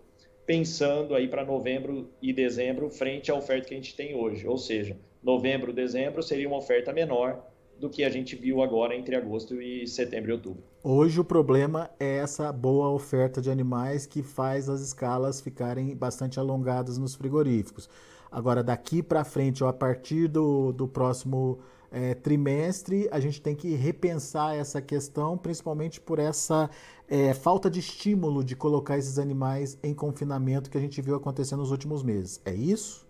pensando 0.45 1.15
aí 1.15 1.29
para 1.29 1.45
novembro 1.45 2.11
e 2.21 2.33
dezembro 2.33 2.91
frente 2.91 3.31
à 3.31 3.35
oferta 3.35 3.69
que 3.69 3.75
a 3.75 3.77
gente 3.77 3.95
tem 3.95 4.15
hoje. 4.15 4.47
Ou 4.47 4.59
seja, 4.59 4.97
novembro, 5.23 5.73
dezembro 5.73 6.23
seria 6.23 6.49
uma 6.49 6.57
oferta 6.57 6.93
menor 6.93 7.47
do 7.83 7.91
que 7.91 8.05
a 8.05 8.09
gente 8.09 8.37
viu 8.37 8.63
agora 8.63 8.95
entre 8.95 9.17
agosto 9.17 9.61
e 9.61 9.89
setembro 9.89 10.31
e 10.31 10.35
outubro. 10.35 10.63
Hoje 10.85 11.19
o 11.19 11.25
problema 11.25 11.91
é 11.99 12.19
essa 12.19 12.53
boa 12.53 12.89
oferta 12.91 13.43
de 13.43 13.51
animais 13.51 14.07
que 14.07 14.23
faz 14.23 14.69
as 14.69 14.81
escalas 14.81 15.41
ficarem 15.41 15.97
bastante 15.97 16.39
alongadas 16.39 16.97
nos 16.97 17.17
frigoríficos. 17.17 17.89
Agora, 18.31 18.63
daqui 18.63 19.03
para 19.03 19.25
frente, 19.25 19.65
ou 19.65 19.69
a 19.69 19.73
partir 19.73 20.29
do, 20.29 20.73
do 20.73 20.87
próximo 20.87 21.59
é, 21.91 22.15
trimestre, 22.15 23.09
a 23.11 23.19
gente 23.19 23.43
tem 23.43 23.57
que 23.57 23.75
repensar 23.75 24.55
essa 24.55 24.81
questão, 24.81 25.37
principalmente 25.37 26.01
por 26.01 26.21
essa 26.21 26.71
é, 27.09 27.35
falta 27.35 27.69
de 27.69 27.81
estímulo 27.81 28.45
de 28.45 28.55
colocar 28.55 28.97
esses 28.97 29.19
animais 29.19 29.77
em 29.83 29.93
confinamento 29.93 30.71
que 30.71 30.79
a 30.79 30.81
gente 30.81 31.03
viu 31.03 31.17
acontecer 31.17 31.57
nos 31.57 31.73
últimos 31.73 32.05
meses. 32.05 32.41
É 32.45 32.55
isso? 32.55 33.05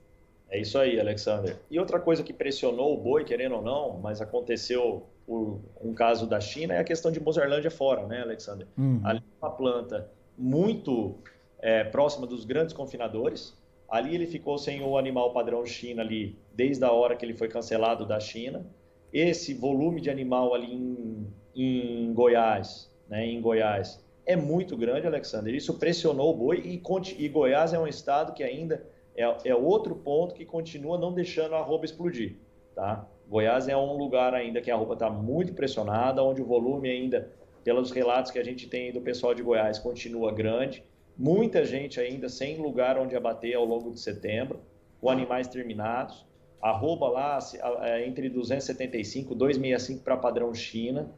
É 0.52 0.60
isso 0.60 0.78
aí, 0.78 1.00
Alexander. 1.00 1.56
E 1.70 1.78
outra 1.78 1.98
coisa 1.98 2.22
que 2.22 2.30
pressionou 2.30 2.92
o 2.92 2.96
boi, 2.98 3.24
querendo 3.24 3.54
ou 3.54 3.62
não, 3.62 3.98
mas 4.02 4.20
aconteceu 4.20 5.06
por 5.26 5.58
um 5.82 5.94
caso 5.94 6.26
da 6.26 6.40
China, 6.40 6.74
é 6.74 6.78
a 6.78 6.84
questão 6.84 7.10
de 7.10 7.18
Mozarlândia 7.18 7.70
fora, 7.70 8.06
né, 8.06 8.20
Alexander? 8.20 8.66
Uhum. 8.76 9.00
Ali 9.02 9.20
é 9.20 9.46
uma 9.46 9.50
planta 9.50 10.10
muito 10.36 11.14
é, 11.58 11.84
próxima 11.84 12.26
dos 12.26 12.44
grandes 12.44 12.74
confinadores. 12.74 13.56
Ali 13.88 14.14
ele 14.14 14.26
ficou 14.26 14.58
sem 14.58 14.82
o 14.82 14.98
animal 14.98 15.32
padrão 15.32 15.64
China 15.64 16.02
ali 16.02 16.36
desde 16.54 16.84
a 16.84 16.92
hora 16.92 17.16
que 17.16 17.24
ele 17.24 17.34
foi 17.34 17.48
cancelado 17.48 18.04
da 18.04 18.20
China. 18.20 18.66
Esse 19.10 19.54
volume 19.54 20.02
de 20.02 20.10
animal 20.10 20.54
ali 20.54 20.74
em, 20.74 21.26
em 21.56 22.12
Goiás, 22.12 22.92
né, 23.08 23.24
em 23.24 23.40
Goiás, 23.40 24.04
é 24.26 24.36
muito 24.36 24.76
grande, 24.76 25.06
Alexander. 25.06 25.54
Isso 25.54 25.78
pressionou 25.78 26.34
o 26.34 26.36
boi 26.36 26.58
e, 26.58 26.82
e 27.24 27.28
Goiás 27.30 27.72
é 27.72 27.78
um 27.78 27.86
estado 27.86 28.34
que 28.34 28.42
ainda 28.42 28.84
é, 29.16 29.24
é, 29.44 29.54
outro 29.54 29.94
ponto 29.94 30.34
que 30.34 30.44
continua 30.44 30.98
não 30.98 31.12
deixando 31.12 31.54
a 31.54 31.58
arroba 31.58 31.84
explodir, 31.84 32.36
tá? 32.74 33.06
Goiás 33.28 33.68
é 33.68 33.76
um 33.76 33.96
lugar 33.96 34.34
ainda 34.34 34.60
que 34.60 34.70
a 34.70 34.74
arroba 34.74 34.94
está 34.94 35.10
muito 35.10 35.54
pressionada, 35.54 36.22
onde 36.22 36.42
o 36.42 36.44
volume 36.44 36.88
ainda, 36.90 37.30
pelos 37.64 37.90
relatos 37.90 38.30
que 38.30 38.38
a 38.38 38.44
gente 38.44 38.68
tem 38.68 38.92
do 38.92 39.00
pessoal 39.00 39.34
de 39.34 39.42
Goiás, 39.42 39.78
continua 39.78 40.32
grande. 40.32 40.84
Muita 41.16 41.64
gente 41.64 42.00
ainda 42.00 42.28
sem 42.28 42.56
lugar 42.56 42.98
onde 42.98 43.14
abater 43.14 43.54
ao 43.54 43.64
longo 43.64 43.90
de 43.90 44.00
setembro, 44.00 44.60
com 45.00 45.08
animais 45.08 45.48
terminados. 45.48 46.26
Arroba 46.60 47.08
lá 47.08 47.38
é, 47.82 48.06
entre 48.06 48.28
275 48.28 49.32
e 49.32 49.36
265 49.36 50.04
para 50.04 50.16
padrão 50.16 50.54
China, 50.54 51.10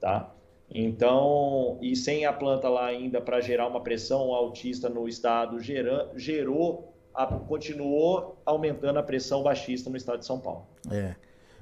tá? 0.00 0.32
Então, 0.70 1.78
e 1.80 1.96
sem 1.96 2.26
a 2.26 2.32
planta 2.32 2.68
lá 2.68 2.86
ainda 2.86 3.20
para 3.20 3.40
gerar 3.40 3.66
uma 3.66 3.80
pressão 3.80 4.34
altista 4.34 4.88
no 4.88 5.08
estado, 5.08 5.60
gera, 5.60 6.10
gerou, 6.14 6.92
a, 7.14 7.26
continuou 7.26 8.36
aumentando 8.44 8.98
a 8.98 9.02
pressão 9.02 9.42
baixista 9.42 9.90
no 9.90 9.96
estado 9.96 10.20
de 10.20 10.26
São 10.26 10.38
Paulo. 10.38 10.66
É. 10.90 11.14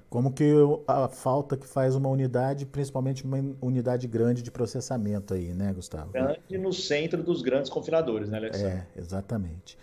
Como 0.09 0.33
que 0.33 0.53
a 0.87 1.09
falta 1.09 1.57
que 1.57 1.67
faz 1.67 1.97
uma 1.97 2.09
unidade, 2.09 2.65
principalmente 2.65 3.25
uma 3.25 3.39
unidade 3.61 4.07
grande 4.07 4.41
de 4.41 4.51
processamento 4.51 5.35
aí, 5.35 5.53
né, 5.53 5.73
Gustavo? 5.73 6.13
Grande 6.13 6.59
no 6.59 6.73
centro 6.73 7.23
dos 7.23 7.43
grandes 7.43 7.69
confinadores, 7.69 8.29
né, 8.29 8.39
Alexandre? 8.39 8.69
É, 8.69 8.87
exatamente. 8.97 9.77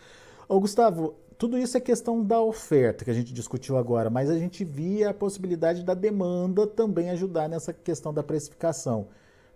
Ô, 0.48 0.60
Gustavo, 0.60 1.16
tudo 1.38 1.58
isso 1.58 1.76
é 1.76 1.82
questão 1.82 2.24
da 2.24 2.42
oferta 2.42 3.04
que 3.04 3.12
a 3.12 3.14
gente 3.14 3.34
discutiu 3.34 3.78
agora, 3.78 4.10
mas 4.10 4.30
a 4.30 4.38
gente 4.38 4.64
via 4.64 5.10
a 5.10 5.14
possibilidade 5.14 5.84
da 5.84 5.94
demanda 5.94 6.66
também 6.66 7.10
ajudar 7.10 7.50
nessa 7.50 7.74
questão 7.74 8.14
da 8.14 8.24
precificação. 8.24 9.08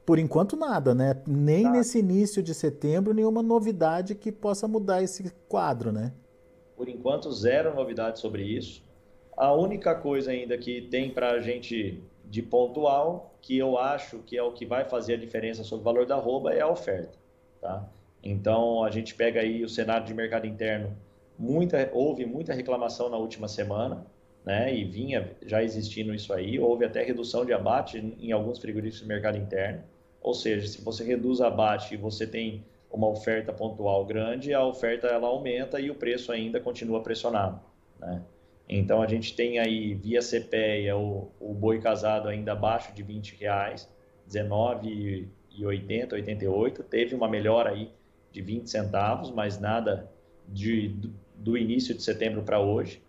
Por 0.07 0.17
enquanto, 0.17 0.55
nada, 0.55 0.95
né? 0.95 1.21
Nem 1.27 1.63
tá. 1.63 1.71
nesse 1.71 1.99
início 1.99 2.41
de 2.41 2.53
setembro, 2.53 3.13
nenhuma 3.13 3.43
novidade 3.43 4.15
que 4.15 4.31
possa 4.31 4.65
mudar 4.65 5.03
esse 5.03 5.29
quadro, 5.49 5.91
né? 5.91 6.13
Por 6.77 6.87
enquanto, 6.87 7.29
zero 7.29 7.75
novidade 7.75 8.17
sobre 8.17 8.41
isso. 8.41 8.81
A 9.35 9.51
única 9.51 9.93
coisa 9.93 10.31
ainda 10.31 10.57
que 10.57 10.83
tem 10.83 11.11
para 11.11 11.31
a 11.31 11.41
gente 11.41 12.01
de 12.23 12.41
pontual, 12.41 13.35
que 13.41 13.57
eu 13.57 13.77
acho 13.77 14.19
que 14.19 14.37
é 14.37 14.41
o 14.41 14.53
que 14.53 14.65
vai 14.65 14.85
fazer 14.85 15.15
a 15.15 15.17
diferença 15.17 15.61
sobre 15.65 15.81
o 15.81 15.83
valor 15.83 16.05
da 16.05 16.15
arroba, 16.15 16.53
é 16.53 16.61
a 16.61 16.69
oferta. 16.69 17.17
Tá? 17.59 17.85
Então, 18.23 18.85
a 18.85 18.89
gente 18.89 19.13
pega 19.13 19.41
aí 19.41 19.61
o 19.61 19.67
cenário 19.67 20.07
de 20.07 20.13
mercado 20.13 20.47
interno 20.47 20.95
muita, 21.37 21.89
houve 21.91 22.25
muita 22.25 22.53
reclamação 22.53 23.09
na 23.09 23.17
última 23.17 23.49
semana, 23.49 24.07
né? 24.45 24.73
E 24.73 24.85
vinha 24.85 25.35
já 25.45 25.61
existindo 25.61 26.15
isso 26.15 26.31
aí. 26.31 26.57
Houve 26.57 26.85
até 26.85 27.03
redução 27.03 27.43
de 27.45 27.51
abate 27.51 27.97
em 27.97 28.31
alguns 28.31 28.57
frigoríficos 28.57 29.01
do 29.01 29.07
mercado 29.09 29.37
interno. 29.37 29.83
Ou 30.27 30.33
seja, 30.33 30.67
se 30.67 30.81
você 30.81 31.05
reduz 31.05 31.39
abate 31.39 31.93
e 31.93 31.97
você 31.97 32.27
tem 32.27 32.65
uma 32.91 33.07
oferta 33.07 33.53
pontual 33.53 34.05
grande, 34.05 34.53
a 34.53 34.61
oferta 34.61 35.07
ela 35.07 35.29
aumenta 35.29 35.79
e 35.79 35.89
o 35.89 35.95
preço 35.95 36.33
ainda 36.33 36.59
continua 36.59 37.01
pressionado, 37.01 37.61
né? 37.97 38.21
Então 38.67 39.01
a 39.01 39.07
gente 39.07 39.33
tem 39.33 39.57
aí 39.57 39.93
via 39.93 40.19
CPEA 40.19 40.97
o, 40.97 41.31
o 41.39 41.53
boi 41.53 41.79
casado 41.79 42.27
ainda 42.27 42.51
abaixo 42.51 42.93
de 42.93 43.03
20 43.03 43.37
reais, 43.37 43.89
19,80, 44.29 46.11
88, 46.11 46.83
teve 46.83 47.15
uma 47.15 47.29
melhora 47.29 47.69
aí 47.69 47.89
de 48.29 48.41
20 48.41 48.69
centavos, 48.69 49.31
mas 49.31 49.57
nada 49.57 50.11
de, 50.45 50.89
do, 50.89 51.13
do 51.37 51.57
início 51.57 51.95
de 51.95 52.03
setembro 52.03 52.43
para 52.43 52.59
hoje, 52.59 53.01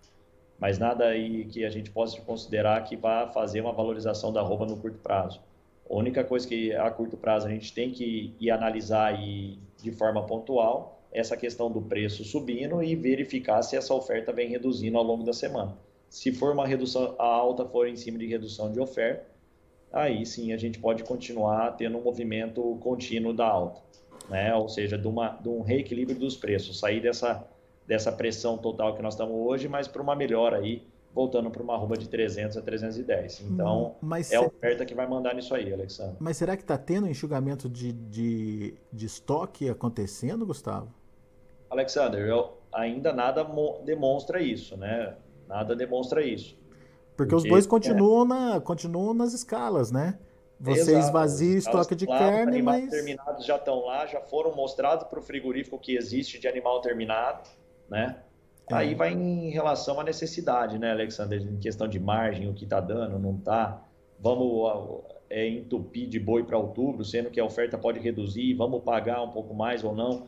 mas 0.57 0.79
nada 0.79 1.07
aí 1.07 1.47
que 1.47 1.65
a 1.65 1.71
gente 1.71 1.91
possa 1.91 2.21
considerar 2.21 2.85
que 2.85 2.97
vá 2.97 3.27
fazer 3.27 3.61
uma 3.61 3.73
valorização 3.73 4.33
da 4.33 4.41
arroba 4.41 4.65
no 4.67 4.77
curto 4.77 4.99
prazo. 4.99 5.48
A 5.90 5.95
única 5.95 6.23
coisa 6.23 6.47
que 6.47 6.75
a 6.75 6.90
curto 6.90 7.16
prazo 7.16 7.47
a 7.47 7.50
gente 7.50 7.73
tem 7.73 7.90
que 7.90 8.35
ir 8.38 8.50
analisar 8.50 9.18
e, 9.18 9.59
de 9.83 9.90
forma 9.90 10.25
pontual 10.26 11.02
é 11.11 11.21
essa 11.21 11.37
questão 11.37 11.71
do 11.71 11.80
preço 11.80 12.25
subindo 12.25 12.83
e 12.83 12.95
verificar 12.95 13.62
se 13.62 13.76
essa 13.76 13.95
oferta 13.95 14.33
vem 14.33 14.50
reduzindo 14.50 14.99
ao 14.99 15.04
longo 15.04 15.25
da 15.25 15.33
semana. 15.33 15.76
Se 16.11 16.33
for 16.33 16.52
uma 16.52 16.66
redução, 16.66 17.14
a 17.18 17.25
alta 17.25 17.64
for 17.64 17.88
em 17.88 17.97
cima 17.97 18.18
de 18.18 18.26
redução 18.26 18.71
de 18.71 18.78
oferta, 18.78 19.26
aí 19.92 20.25
sim 20.26 20.52
a 20.52 20.57
gente 20.59 20.78
pode 20.78 21.04
continuar 21.04 21.73
tendo 21.76 21.97
um 21.97 22.02
movimento 22.02 22.76
contínuo 22.80 23.33
da 23.33 23.47
alta, 23.47 23.80
né? 24.28 24.54
Ou 24.54 24.68
seja, 24.68 24.99
de, 24.99 25.09
uma, 25.09 25.30
de 25.30 25.49
um 25.49 25.62
reequilíbrio 25.62 26.18
dos 26.18 26.37
preços, 26.37 26.78
sair 26.78 27.00
dessa, 27.00 27.47
dessa 27.87 28.12
pressão 28.12 28.59
total 28.59 28.95
que 28.95 29.02
nós 29.02 29.14
estamos 29.14 29.35
hoje, 29.35 29.68
mas 29.68 29.88
para 29.88 30.02
uma 30.02 30.14
melhora 30.14 30.59
aí 30.59 30.83
voltando 31.15 31.50
para 31.50 31.62
uma 31.62 31.75
arroba 31.75 31.97
de 31.97 32.09
300 32.09 32.57
a 32.57 32.62
310. 32.62 33.43
Então, 33.43 33.97
Mas 34.00 34.31
é 34.31 34.37
a 34.37 34.43
oferta 34.43 34.85
que 34.85 34.95
vai 34.95 35.07
mandar 35.07 35.35
nisso 35.35 35.55
aí, 35.55 35.73
Alexandre. 35.73 36.17
Mas 36.21 36.37
será 36.37 36.57
que 36.57 36.62
está 36.62 36.79
tendo 36.79 37.09
enxugamento 37.09 37.69
de, 37.69 37.93
de, 37.93 38.75
de 38.93 39.07
estoque 39.07 39.69
acontecendo, 39.69 40.47
Gustavo? 40.47 40.93
Alexander, 41.71 42.21
eu, 42.21 42.59
ainda 42.73 43.12
nada 43.12 43.47
demonstra 43.85 44.41
isso, 44.41 44.77
né? 44.77 45.15
Nada 45.49 45.75
demonstra 45.75 46.23
isso. 46.23 46.57
Porque, 47.17 47.31
Porque 47.31 47.35
os 47.35 47.45
bois 47.45 47.67
continuam, 47.67 48.25
é... 48.25 48.29
na, 48.29 48.61
continuam 48.61 49.12
nas 49.12 49.33
escalas, 49.33 49.91
né? 49.91 50.19
Você 50.61 50.91
Exato. 50.93 50.99
esvazia 50.99 51.55
o 51.55 51.59
estoque 51.59 51.95
de 51.95 52.07
lá, 52.07 52.19
carne, 52.19 52.53
animais 52.53 52.83
mas... 52.83 52.91
terminados 52.91 53.45
já 53.45 53.57
estão 53.57 53.85
lá, 53.85 54.07
já 54.07 54.21
foram 54.21 54.55
mostrados 54.55 55.07
para 55.07 55.19
o 55.19 55.23
frigorífico 55.23 55.79
que 55.79 55.97
existe 55.97 56.38
de 56.38 56.49
animal 56.49 56.81
terminado, 56.81 57.49
né? 57.88 58.17
É. 58.71 58.75
Aí 58.75 58.95
vai 58.95 59.13
em 59.13 59.51
relação 59.51 60.01
à 60.01 60.05
necessidade, 60.05 60.79
né, 60.79 60.91
Alexander? 60.91 61.41
Em 61.41 61.59
questão 61.59 61.89
de 61.89 61.99
margem, 61.99 62.49
o 62.49 62.55
que 62.55 62.65
está 62.65 62.81
dando, 62.81 63.19
não 63.19 63.37
está. 63.37 63.83
Vamos 64.21 65.03
é, 65.31 65.47
entupir 65.49 66.09
de 66.09 66.19
boi 66.19 66.45
para 66.45 66.59
outubro, 66.59 67.05
sendo 67.05 67.31
que 67.31 67.41
a 67.41 67.45
oferta 67.45 67.79
pode 67.79 67.99
reduzir, 68.01 68.55
vamos 68.55 68.83
pagar 68.83 69.23
um 69.23 69.31
pouco 69.31 69.55
mais 69.55 69.85
ou 69.85 69.95
não 69.95 70.27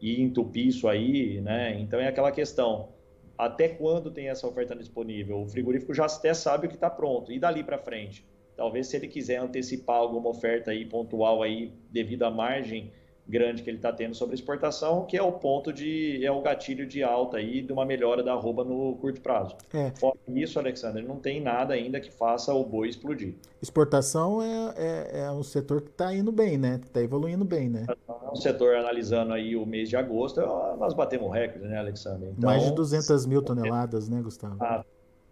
e 0.00 0.20
entupir 0.20 0.66
isso 0.66 0.88
aí, 0.88 1.40
né? 1.40 1.78
Então 1.80 1.98
é 2.00 2.08
aquela 2.08 2.30
questão. 2.30 2.88
Até 3.36 3.68
quando 3.68 4.10
tem 4.10 4.28
essa 4.28 4.46
oferta 4.46 4.74
disponível? 4.74 5.42
O 5.42 5.46
frigorífico 5.46 5.92
já 5.92 6.06
até 6.06 6.32
sabe 6.32 6.66
o 6.66 6.68
que 6.70 6.76
está 6.76 6.88
pronto. 6.88 7.30
E 7.30 7.38
dali 7.38 7.62
para 7.62 7.78
frente? 7.78 8.24
Talvez 8.56 8.86
se 8.86 8.96
ele 8.96 9.08
quiser 9.08 9.36
antecipar 9.36 9.96
alguma 9.96 10.30
oferta 10.30 10.70
aí 10.70 10.86
pontual 10.86 11.42
aí 11.42 11.72
devido 11.90 12.22
à 12.22 12.30
margem 12.30 12.90
grande 13.28 13.62
que 13.62 13.70
ele 13.70 13.78
está 13.78 13.92
tendo 13.92 14.14
sobre 14.14 14.34
exportação, 14.34 15.04
que 15.04 15.16
é 15.16 15.22
o 15.22 15.32
ponto 15.32 15.72
de 15.72 16.24
é 16.24 16.30
o 16.30 16.40
gatilho 16.40 16.86
de 16.86 17.02
alta 17.02 17.38
aí 17.38 17.60
de 17.60 17.72
uma 17.72 17.84
melhora 17.84 18.22
da 18.22 18.32
arroba 18.32 18.64
no 18.64 18.94
curto 18.96 19.20
prazo. 19.20 19.56
É. 19.72 19.90
Fora 19.98 20.16
isso, 20.28 20.58
Alexandre, 20.58 21.02
não 21.02 21.16
tem 21.16 21.40
nada 21.40 21.74
ainda 21.74 22.00
que 22.00 22.10
faça 22.10 22.54
o 22.54 22.64
boi 22.64 22.88
explodir. 22.88 23.34
Exportação 23.60 24.40
é, 24.40 24.74
é, 24.76 25.20
é 25.22 25.30
um 25.30 25.42
setor 25.42 25.82
que 25.82 25.90
está 25.90 26.14
indo 26.14 26.30
bem, 26.30 26.56
né? 26.56 26.80
Está 26.82 27.02
evoluindo 27.02 27.44
bem, 27.44 27.68
né? 27.68 27.86
É 28.08 28.30
um 28.30 28.36
setor 28.36 28.76
analisando 28.76 29.32
aí 29.32 29.56
o 29.56 29.66
mês 29.66 29.88
de 29.88 29.96
agosto, 29.96 30.40
nós 30.78 30.94
batemos 30.94 31.32
recorde, 31.32 31.66
né, 31.66 31.78
Alexandre? 31.78 32.30
Então, 32.36 32.48
Mais 32.48 32.64
de 32.64 32.72
200 32.72 33.26
mil 33.26 33.42
toneladas, 33.42 34.08
né, 34.08 34.20
Gustavo? 34.22 34.56
Ah, 34.60 34.84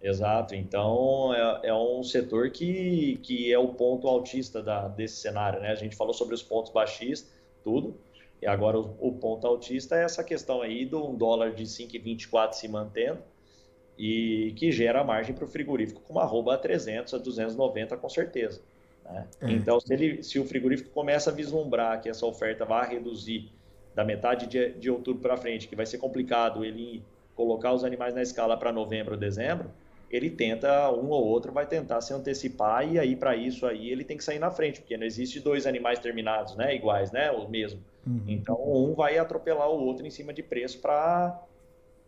Exato, 0.04 0.54
então 0.54 1.32
é, 1.34 1.68
é, 1.68 1.74
um 1.74 2.02
setor 2.02 2.50
que, 2.50 3.18
que 3.22 3.50
é 3.50 3.58
o 3.58 3.68
ponto 3.68 4.06
altista 4.06 4.62
da, 4.62 4.86
desse 4.86 5.16
cenário, 5.16 5.62
né? 5.62 5.70
A 5.70 5.74
gente 5.74 5.96
falou 5.96 6.12
sobre 6.12 6.34
os 6.34 6.42
pontos 6.42 6.70
baixistas, 6.70 7.32
tudo. 7.64 7.96
E 8.40 8.46
agora 8.46 8.78
o, 8.78 8.94
o 9.00 9.12
ponto 9.12 9.46
altista 9.46 9.96
é 9.96 10.04
essa 10.04 10.22
questão 10.22 10.60
aí 10.60 10.84
do 10.84 11.04
um 11.08 11.16
dólar 11.16 11.52
de 11.52 11.64
5,24 11.64 12.52
se 12.52 12.68
mantendo 12.68 13.18
e 13.98 14.52
que 14.56 14.70
gera 14.70 15.02
margem 15.02 15.34
para 15.34 15.44
o 15.44 15.48
frigorífico 15.48 16.00
com 16.02 16.12
uma 16.12 16.22
arroba 16.22 16.54
a 16.54 16.58
300 16.58 17.14
a 17.14 17.18
290 17.18 17.96
com 17.96 18.08
certeza. 18.08 18.60
Né? 19.04 19.26
É. 19.40 19.50
Então, 19.52 19.80
se, 19.80 19.92
ele, 19.92 20.22
se 20.22 20.38
o 20.38 20.44
frigorífico 20.44 20.90
começa 20.90 21.30
a 21.30 21.32
vislumbrar 21.32 22.00
que 22.02 22.08
essa 22.08 22.26
oferta 22.26 22.64
vai 22.64 22.88
reduzir 22.88 23.50
da 23.94 24.04
metade 24.04 24.46
de, 24.46 24.72
de 24.72 24.90
outubro 24.90 25.22
para 25.22 25.36
frente, 25.36 25.68
que 25.68 25.76
vai 25.76 25.86
ser 25.86 25.98
complicado 25.98 26.64
ele 26.64 27.02
colocar 27.34 27.72
os 27.72 27.84
animais 27.84 28.14
na 28.14 28.22
escala 28.22 28.56
para 28.56 28.72
novembro 28.72 29.14
ou 29.14 29.20
dezembro, 29.20 29.70
ele 30.14 30.30
tenta, 30.30 30.90
um 30.92 31.08
ou 31.08 31.24
outro 31.24 31.52
vai 31.52 31.66
tentar 31.66 32.00
se 32.00 32.12
antecipar 32.14 32.88
e 32.88 32.98
aí 32.98 33.16
para 33.16 33.34
isso 33.34 33.66
aí 33.66 33.90
ele 33.90 34.04
tem 34.04 34.16
que 34.16 34.24
sair 34.24 34.38
na 34.38 34.50
frente, 34.50 34.80
porque 34.80 34.96
não 34.96 35.04
existe 35.04 35.40
dois 35.40 35.66
animais 35.66 35.98
terminados, 35.98 36.54
né, 36.56 36.74
iguais, 36.74 37.10
né, 37.10 37.30
o 37.30 37.48
mesmo. 37.48 37.80
Uhum. 38.06 38.22
Então 38.28 38.56
um 38.56 38.94
vai 38.94 39.18
atropelar 39.18 39.68
o 39.68 39.84
outro 39.84 40.06
em 40.06 40.10
cima 40.10 40.32
de 40.32 40.42
preço 40.42 40.80
para 40.80 41.42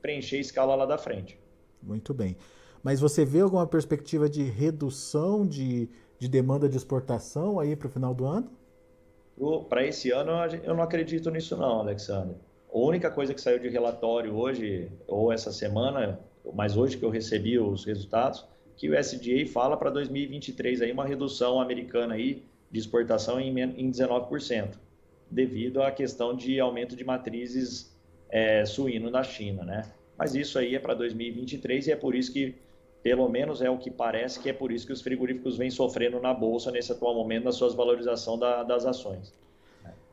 preencher 0.01 0.37
a 0.37 0.41
escala 0.41 0.75
lá 0.75 0.87
da 0.87 0.97
frente. 0.97 1.39
Muito 1.83 2.15
bem. 2.15 2.37
Mas 2.83 3.01
você 3.01 3.25
vê 3.25 3.41
alguma 3.41 3.67
perspectiva 3.67 4.29
de 4.29 4.45
redução 4.45 5.45
de, 5.45 5.89
de 6.19 6.29
demanda 6.29 6.69
de 6.69 6.77
exportação 6.77 7.59
aí 7.59 7.75
para 7.75 7.89
o 7.89 7.91
final 7.91 8.15
do 8.15 8.25
ano? 8.25 8.51
Para 9.69 9.85
esse 9.85 10.13
ano 10.13 10.33
eu 10.63 10.75
não 10.75 10.83
acredito 10.83 11.31
nisso 11.31 11.57
não, 11.57 11.81
Alexandre. 11.81 12.37
A 12.73 12.79
única 12.79 13.11
coisa 13.11 13.35
que 13.35 13.41
saiu 13.41 13.59
de 13.59 13.69
relatório 13.69 14.37
hoje 14.37 14.91
ou 15.09 15.33
essa 15.33 15.51
semana 15.51 16.21
mas 16.55 16.77
hoje 16.77 16.97
que 16.97 17.05
eu 17.05 17.11
recebi 17.11 17.59
os 17.59 17.85
resultados, 17.85 18.45
que 18.77 18.91
o 18.91 18.99
SDA 18.99 19.47
fala 19.47 19.77
para 19.77 19.91
2023 19.91 20.83
aí 20.83 20.93
uma 20.93 21.07
redução 21.07 21.61
americana 21.61 22.15
aí 22.15 22.43
de 22.71 22.79
exportação 22.79 23.41
em, 23.41 23.59
em 23.59 23.91
19%, 23.91 24.75
devido 25.31 25.83
à 25.83 25.91
questão 25.91 26.35
de 26.35 26.61
aumento 26.61 26.95
de 26.95 27.05
matrizes 27.05 27.97
é, 28.29 28.65
suíno 28.65 29.11
na 29.11 29.23
China, 29.23 29.65
né? 29.65 29.83
Mas 30.19 30.35
isso 30.35 30.59
aí 30.59 30.75
é 30.75 30.79
para 30.79 30.95
2023 30.95 31.87
e 31.87 31.93
é 31.93 31.97
por 31.97 32.15
isso 32.15 32.33
que, 32.33 32.55
pelo 33.03 33.29
menos 33.29 33.61
é 33.61 33.71
o 33.71 33.79
que 33.79 33.91
parece, 33.91 34.41
que 34.41 34.49
é 34.49 34.53
por 34.53 34.73
isso 34.73 34.87
que 34.87 34.93
os 34.93 35.03
frigoríficos 35.03 35.57
vêm 35.57 35.71
sofrendo 35.71 36.21
na 36.21 36.33
bolsa 36.33 36.71
nesse 36.71 36.93
atual 36.93 37.15
momento 37.15 37.45
na 37.45 37.53
sua 37.53 37.69
valorização 37.71 38.39
da, 38.39 38.63
das 38.63 38.87
ações. 38.87 39.33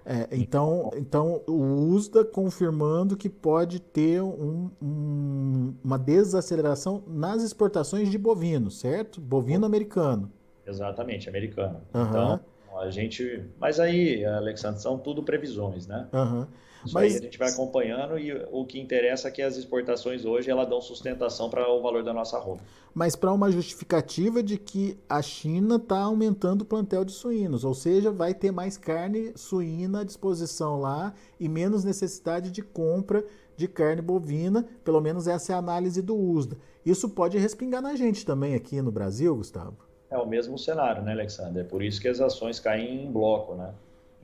É, 0.05 0.27
então, 0.31 0.91
então, 0.95 1.41
o 1.48 1.88
USDA 1.93 2.25
confirmando 2.25 3.15
que 3.15 3.29
pode 3.29 3.79
ter 3.79 4.22
um, 4.22 4.69
um, 4.81 5.74
uma 5.83 5.98
desaceleração 5.98 7.03
nas 7.07 7.41
exportações 7.41 8.10
de 8.10 8.17
bovino, 8.17 8.69
certo? 8.69 9.22
Bovino 9.22 9.65
americano. 9.65 10.31
Exatamente, 10.67 11.29
americano. 11.29 11.81
Uhum. 11.93 12.03
Então, 12.03 12.39
a 12.79 12.89
gente. 12.89 13.45
Mas 13.60 13.79
aí, 13.79 14.25
Alexandre, 14.25 14.81
são 14.81 14.98
tudo 14.98 15.24
previsões, 15.24 15.88
né? 15.88 16.07
Uhum. 16.13 16.48
Isso 16.86 16.94
Mas... 16.94 17.13
aí 17.13 17.20
a 17.20 17.22
gente 17.22 17.38
vai 17.38 17.50
acompanhando 17.50 18.18
e 18.20 18.34
o 18.52 18.66
que 18.66 18.80
interessa 18.80 19.28
é 19.28 19.32
que 19.32 19.42
as 19.42 19.58
exportações 19.58 20.25
hoje 20.25 20.50
elas 20.50 20.68
dão 20.68 20.82
sustentação 20.82 21.50
para 21.50 21.70
o 21.70 21.82
valor 21.82 22.04
da 22.04 22.13
nossa 22.13 22.38
roupa. 22.38 22.62
Mas 22.94 23.16
para 23.16 23.32
uma 23.32 23.52
justificativa 23.52 24.44
de 24.44 24.58
que 24.58 24.98
a 25.10 25.22
China 25.22 25.78
está 25.78 26.00
aumentando 26.00 26.62
o 26.62 26.66
plantel 26.66 27.04
de 27.04 27.12
suínos, 27.12 27.63
ou 27.63 27.74
seja, 27.74 28.12
vai 28.12 28.34
ter 28.34 28.52
mais 28.52 28.78
carne 28.78 29.32
suína 29.36 30.02
à 30.02 30.04
disposição 30.04 30.80
lá 30.80 31.13
e 31.40 31.50
menos 31.50 31.84
necessidade 31.84 32.52
de 32.52 32.62
compra 32.62 33.25
de 33.56 33.68
carne 33.68 34.02
bovina, 34.02 34.66
pelo 34.84 35.02
menos 35.02 35.28
essa 35.28 35.54
é 35.54 35.56
a 35.56 35.60
análise 35.60 36.02
do 36.02 36.16
USDA. 36.16 36.58
Isso 36.86 37.10
pode 37.10 37.38
respingar 37.38 37.82
na 37.82 37.96
gente 37.96 38.25
também 38.25 38.56
aqui 38.56 38.82
no 38.82 38.92
Brasil, 38.92 39.36
Gustavo? 39.36 39.78
É 40.10 40.18
o 40.18 40.28
mesmo 40.28 40.58
cenário, 40.60 41.02
né, 41.02 41.13
Alexander? 41.13 41.63
É 41.63 41.68
por 41.68 41.82
isso 41.82 42.00
que 42.00 42.08
as 42.08 42.20
ações 42.20 42.60
caem 42.60 43.06
em 43.06 43.12
bloco, 43.12 43.56
né? 43.56 43.74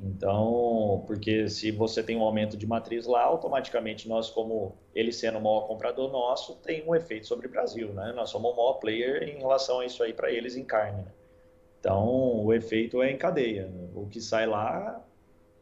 Então, 0.01 1.03
porque 1.05 1.49
se 1.49 1.71
você 1.71 2.01
tem 2.01 2.15
um 2.17 2.21
aumento 2.21 2.55
de 2.55 2.65
matriz 2.65 3.05
lá, 3.05 3.21
automaticamente 3.23 4.07
nós, 4.07 4.29
como 4.29 4.77
ele 4.95 5.11
sendo 5.11 5.37
o 5.37 5.41
maior 5.41 5.67
comprador 5.67 6.09
nosso, 6.11 6.55
tem 6.55 6.87
um 6.87 6.95
efeito 6.95 7.27
sobre 7.27 7.47
o 7.47 7.49
Brasil, 7.49 7.93
né? 7.93 8.13
Nós 8.15 8.29
somos 8.29 8.51
o 8.51 8.55
maior 8.55 8.73
player 8.75 9.23
em 9.23 9.39
relação 9.39 9.79
a 9.79 9.85
isso 9.85 10.01
aí 10.01 10.13
para 10.13 10.31
eles 10.31 10.55
em 10.55 10.63
carne. 10.63 11.03
Né? 11.03 11.11
Então, 11.79 12.45
o 12.45 12.53
efeito 12.53 13.01
é 13.01 13.11
em 13.11 13.17
cadeia. 13.17 13.69
O 13.93 14.07
que 14.07 14.21
sai 14.21 14.45
lá 14.45 15.03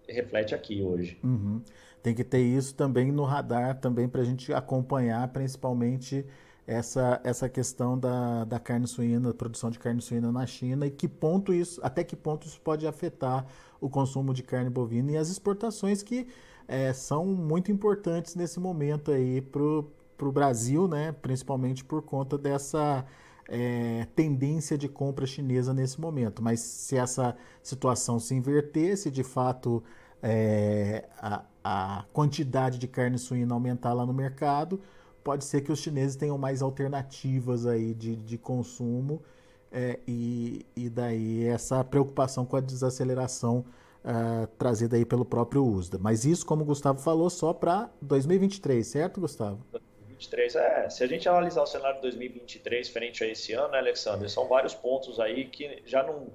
reflete 0.08 0.56
aqui 0.56 0.82
hoje. 0.82 1.20
Uhum. 1.24 1.62
Tem 2.02 2.14
que 2.14 2.24
ter 2.24 2.40
isso 2.40 2.76
também 2.76 3.12
no 3.12 3.24
radar 3.24 3.80
também 3.80 4.08
para 4.08 4.22
a 4.22 4.26
gente 4.26 4.54
acompanhar, 4.54 5.28
principalmente 5.30 6.26
essa, 6.68 7.22
essa 7.24 7.48
questão 7.48 7.98
da, 7.98 8.44
da 8.44 8.60
carne 8.60 8.86
suína, 8.86 9.34
produção 9.34 9.70
de 9.72 9.80
carne 9.80 10.02
suína 10.02 10.34
na 10.34 10.46
China 10.46 10.86
e 10.86 10.92
que 10.92 11.08
ponto 11.08 11.54
isso, 11.54 11.80
até 11.82 12.04
que 12.04 12.16
ponto 12.16 12.46
isso 12.46 12.60
pode 12.60 12.86
afetar 12.86 13.48
o 13.80 13.90
consumo 13.90 14.34
de 14.34 14.44
carne 14.44 14.70
bovina 14.70 15.14
e 15.14 15.18
as 15.18 15.30
exportações 15.30 16.04
que 16.04 16.28
é, 16.68 16.92
são 16.92 17.26
muito 17.26 17.72
importantes 17.72 18.36
nesse 18.36 18.60
momento 18.60 19.12
aí 19.12 19.42
para 19.42 19.62
o 19.64 20.32
Brasil, 20.32 20.90
né? 20.90 21.14
principalmente 21.22 21.86
por 21.86 22.02
conta 22.02 22.38
dessa 22.38 23.06
é, 23.48 24.06
tendência 24.14 24.78
de 24.78 24.90
compra 24.90 25.26
chinesa 25.26 25.74
nesse 25.74 26.02
momento. 26.02 26.44
Mas 26.44 26.60
se 26.60 26.98
essa 26.98 27.38
situação 27.64 28.20
se 28.20 28.36
inverter, 28.36 28.98
se 28.98 29.10
de 29.10 29.24
fato 29.24 29.82
é, 30.22 31.08
a, 31.18 31.46
a 31.64 32.06
quantidade 32.12 32.78
de 32.78 32.90
carne 32.90 33.18
suína 33.18 33.54
aumentar 33.54 33.94
lá 33.94 34.06
no 34.06 34.14
mercado, 34.14 34.82
pode 35.28 35.44
ser 35.44 35.60
que 35.60 35.74
os 35.74 35.80
chineses 35.80 36.16
tenham 36.16 36.38
mais 36.38 36.62
alternativas 36.62 37.66
aí 37.66 37.94
de, 37.94 38.16
de 38.16 38.38
consumo 38.38 39.22
é, 39.70 40.00
e, 40.08 40.66
e 40.74 40.90
daí 40.90 41.46
essa 41.46 41.84
preocupação 41.84 42.46
com 42.46 42.56
a 42.56 42.62
desaceleração 42.62 43.66
uh, 44.06 44.48
trazida 44.58 44.96
aí 44.96 45.04
pelo 45.04 45.26
próprio 45.26 45.66
USDA. 45.66 45.98
Mas 46.02 46.24
isso, 46.24 46.46
como 46.46 46.62
o 46.62 46.66
Gustavo 46.66 47.00
falou, 47.00 47.30
só 47.30 47.52
para 47.52 47.90
2023, 48.02 48.88
certo, 48.88 49.20
Gustavo? 49.20 49.60
2023, 49.74 50.56
é. 50.56 50.90
Se 50.90 51.04
a 51.04 51.08
gente 51.08 51.28
analisar 51.28 51.64
o 51.64 51.68
cenário 51.68 51.98
de 51.98 52.04
2023 52.04 52.88
frente 52.88 53.22
a 53.26 53.28
esse 53.28 53.52
ano, 53.52 53.74
né, 53.74 53.80
Alexandre, 53.80 54.30
são 54.30 54.48
vários 54.48 54.74
pontos 54.74 55.20
aí 55.20 55.44
que 55.44 55.84
já 55.86 56.04
não 56.04 56.28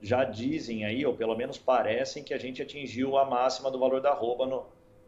já 0.00 0.24
dizem 0.24 0.86
aí, 0.86 1.04
ou 1.04 1.12
pelo 1.12 1.36
menos 1.36 1.58
parecem, 1.58 2.24
que 2.24 2.32
a 2.32 2.38
gente 2.38 2.62
atingiu 2.62 3.18
a 3.18 3.26
máxima 3.26 3.70
do 3.70 3.78
valor 3.78 4.00
da 4.00 4.12
arroba 4.12 4.46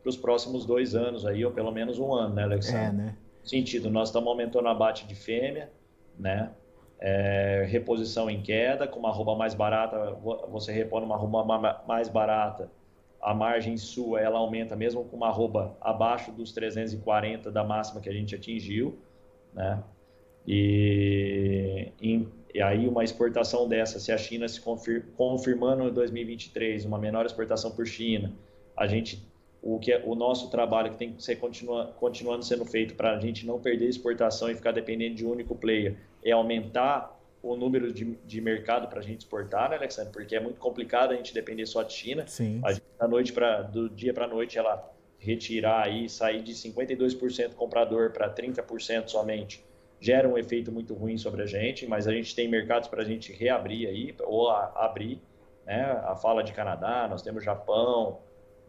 para 0.03 0.11
os 0.11 0.17
próximos 0.17 0.67
dois 0.67 0.95
anos 0.95 1.25
aí, 1.25 1.43
ou 1.43 1.53
pelo 1.53 1.71
menos 1.71 1.99
um 1.99 2.13
ano, 2.13 2.35
né, 2.35 2.43
Alexandre? 2.43 2.87
É, 2.87 2.93
né? 2.93 3.17
Sentido, 3.45 3.91
nós 3.91 4.09
estamos 4.09 4.29
aumentando 4.29 4.69
a 4.69 4.73
abate 4.73 5.07
de 5.07 5.15
fêmea, 5.15 5.71
né? 6.19 6.51
É, 7.01 7.67
reposição 7.69 8.29
em 8.29 8.43
queda, 8.43 8.87
com 8.87 8.99
uma 8.99 9.09
arroba 9.09 9.35
mais 9.35 9.55
barata, 9.55 10.13
você 10.51 10.71
repõe 10.71 11.03
uma 11.03 11.15
arroba 11.15 11.83
mais 11.87 12.09
barata, 12.09 12.71
a 13.21 13.35
margem 13.35 13.77
sua 13.77 14.21
ela 14.21 14.39
aumenta 14.39 14.77
mesmo 14.77 15.05
com 15.05 15.17
uma 15.17 15.29
arroba 15.29 15.77
abaixo 15.81 16.31
dos 16.33 16.53
340 16.53 17.51
da 17.51 17.65
máxima 17.65 18.01
que 18.01 18.09
a 18.09 18.13
gente 18.13 18.35
atingiu, 18.35 18.99
né? 19.55 19.83
E, 20.47 21.93
em, 22.01 22.29
e 22.55 22.63
aí 22.63 22.89
uma 22.89 23.05
exportação 23.05 23.69
dessa, 23.69 24.01
se 24.01 24.11
a 24.11 24.19
China 24.19 24.49
se 24.49 24.61
confir, 24.61 25.07
confirmando 25.17 25.89
em 25.89 25.93
2023 25.93 26.85
uma 26.85 26.99
menor 26.99 27.27
exportação 27.27 27.71
por 27.71 27.87
China, 27.87 28.33
a 28.77 28.87
gente 28.87 29.30
o 29.63 29.79
que 29.79 29.93
é 29.93 30.03
o 30.05 30.15
nosso 30.15 30.51
trabalho 30.51 30.91
que 30.93 30.97
tem 30.97 31.13
que 31.13 31.23
ser 31.23 31.37
continua, 31.37 31.95
continuando 31.99 32.45
sendo 32.45 32.65
feito 32.65 32.95
para 32.95 33.17
a 33.17 33.21
gente 33.21 33.47
não 33.47 33.61
perder 33.61 33.89
exportação 33.89 34.51
e 34.51 34.55
ficar 34.55 34.73
dependente 34.73 35.17
de 35.17 35.27
um 35.27 35.31
único 35.31 35.55
player 35.55 35.97
é 36.25 36.33
aumentar 36.33 37.19
o 37.43 37.57
número 37.57 37.93
de, 37.93 38.05
de 38.27 38.41
mercado 38.41 38.89
para 38.89 39.01
a 39.01 39.03
gente 39.03 39.21
exportar, 39.21 39.71
né, 39.71 39.77
Alexandre? 39.77 40.13
Porque 40.13 40.37
é 40.37 40.41
muito 40.41 40.59
complicado 40.59 41.13
a 41.13 41.17
gente 41.17 41.33
depender 41.33 41.67
só 41.67 41.83
de 41.83 41.93
China. 41.93 42.27
Sim. 42.27 42.61
A 42.65 42.73
gente, 42.73 42.85
da 42.99 43.09
noite 43.09 43.33
para 43.33 43.63
do 43.63 43.89
dia 43.89 44.13
para 44.13 44.27
noite 44.27 44.59
ela 44.59 44.91
retirar 45.19 45.85
aí, 45.85 46.09
sair 46.09 46.43
de 46.43 46.53
52% 46.53 47.55
comprador 47.55 48.11
para 48.11 48.33
30% 48.33 49.09
somente, 49.09 49.65
gera 50.01 50.27
um 50.27 50.39
efeito 50.39 50.73
muito 50.73 50.95
ruim 50.95 51.19
sobre 51.19 51.43
a 51.43 51.47
gente, 51.47 51.87
mas 51.87 52.09
a 52.09 52.13
gente 52.13 52.35
tem 52.35 52.49
mercados 52.49 52.89
para 52.89 53.03
a 53.03 53.05
gente 53.05 53.33
reabrir 53.33 53.87
aí, 53.87 54.15
ou 54.21 54.51
a, 54.51 54.73
abrir, 54.77 55.21
né? 55.67 55.83
A 56.05 56.17
fala 56.17 56.43
de 56.43 56.53
Canadá, 56.53 57.07
nós 57.09 57.21
temos 57.21 57.45
Japão, 57.45 58.19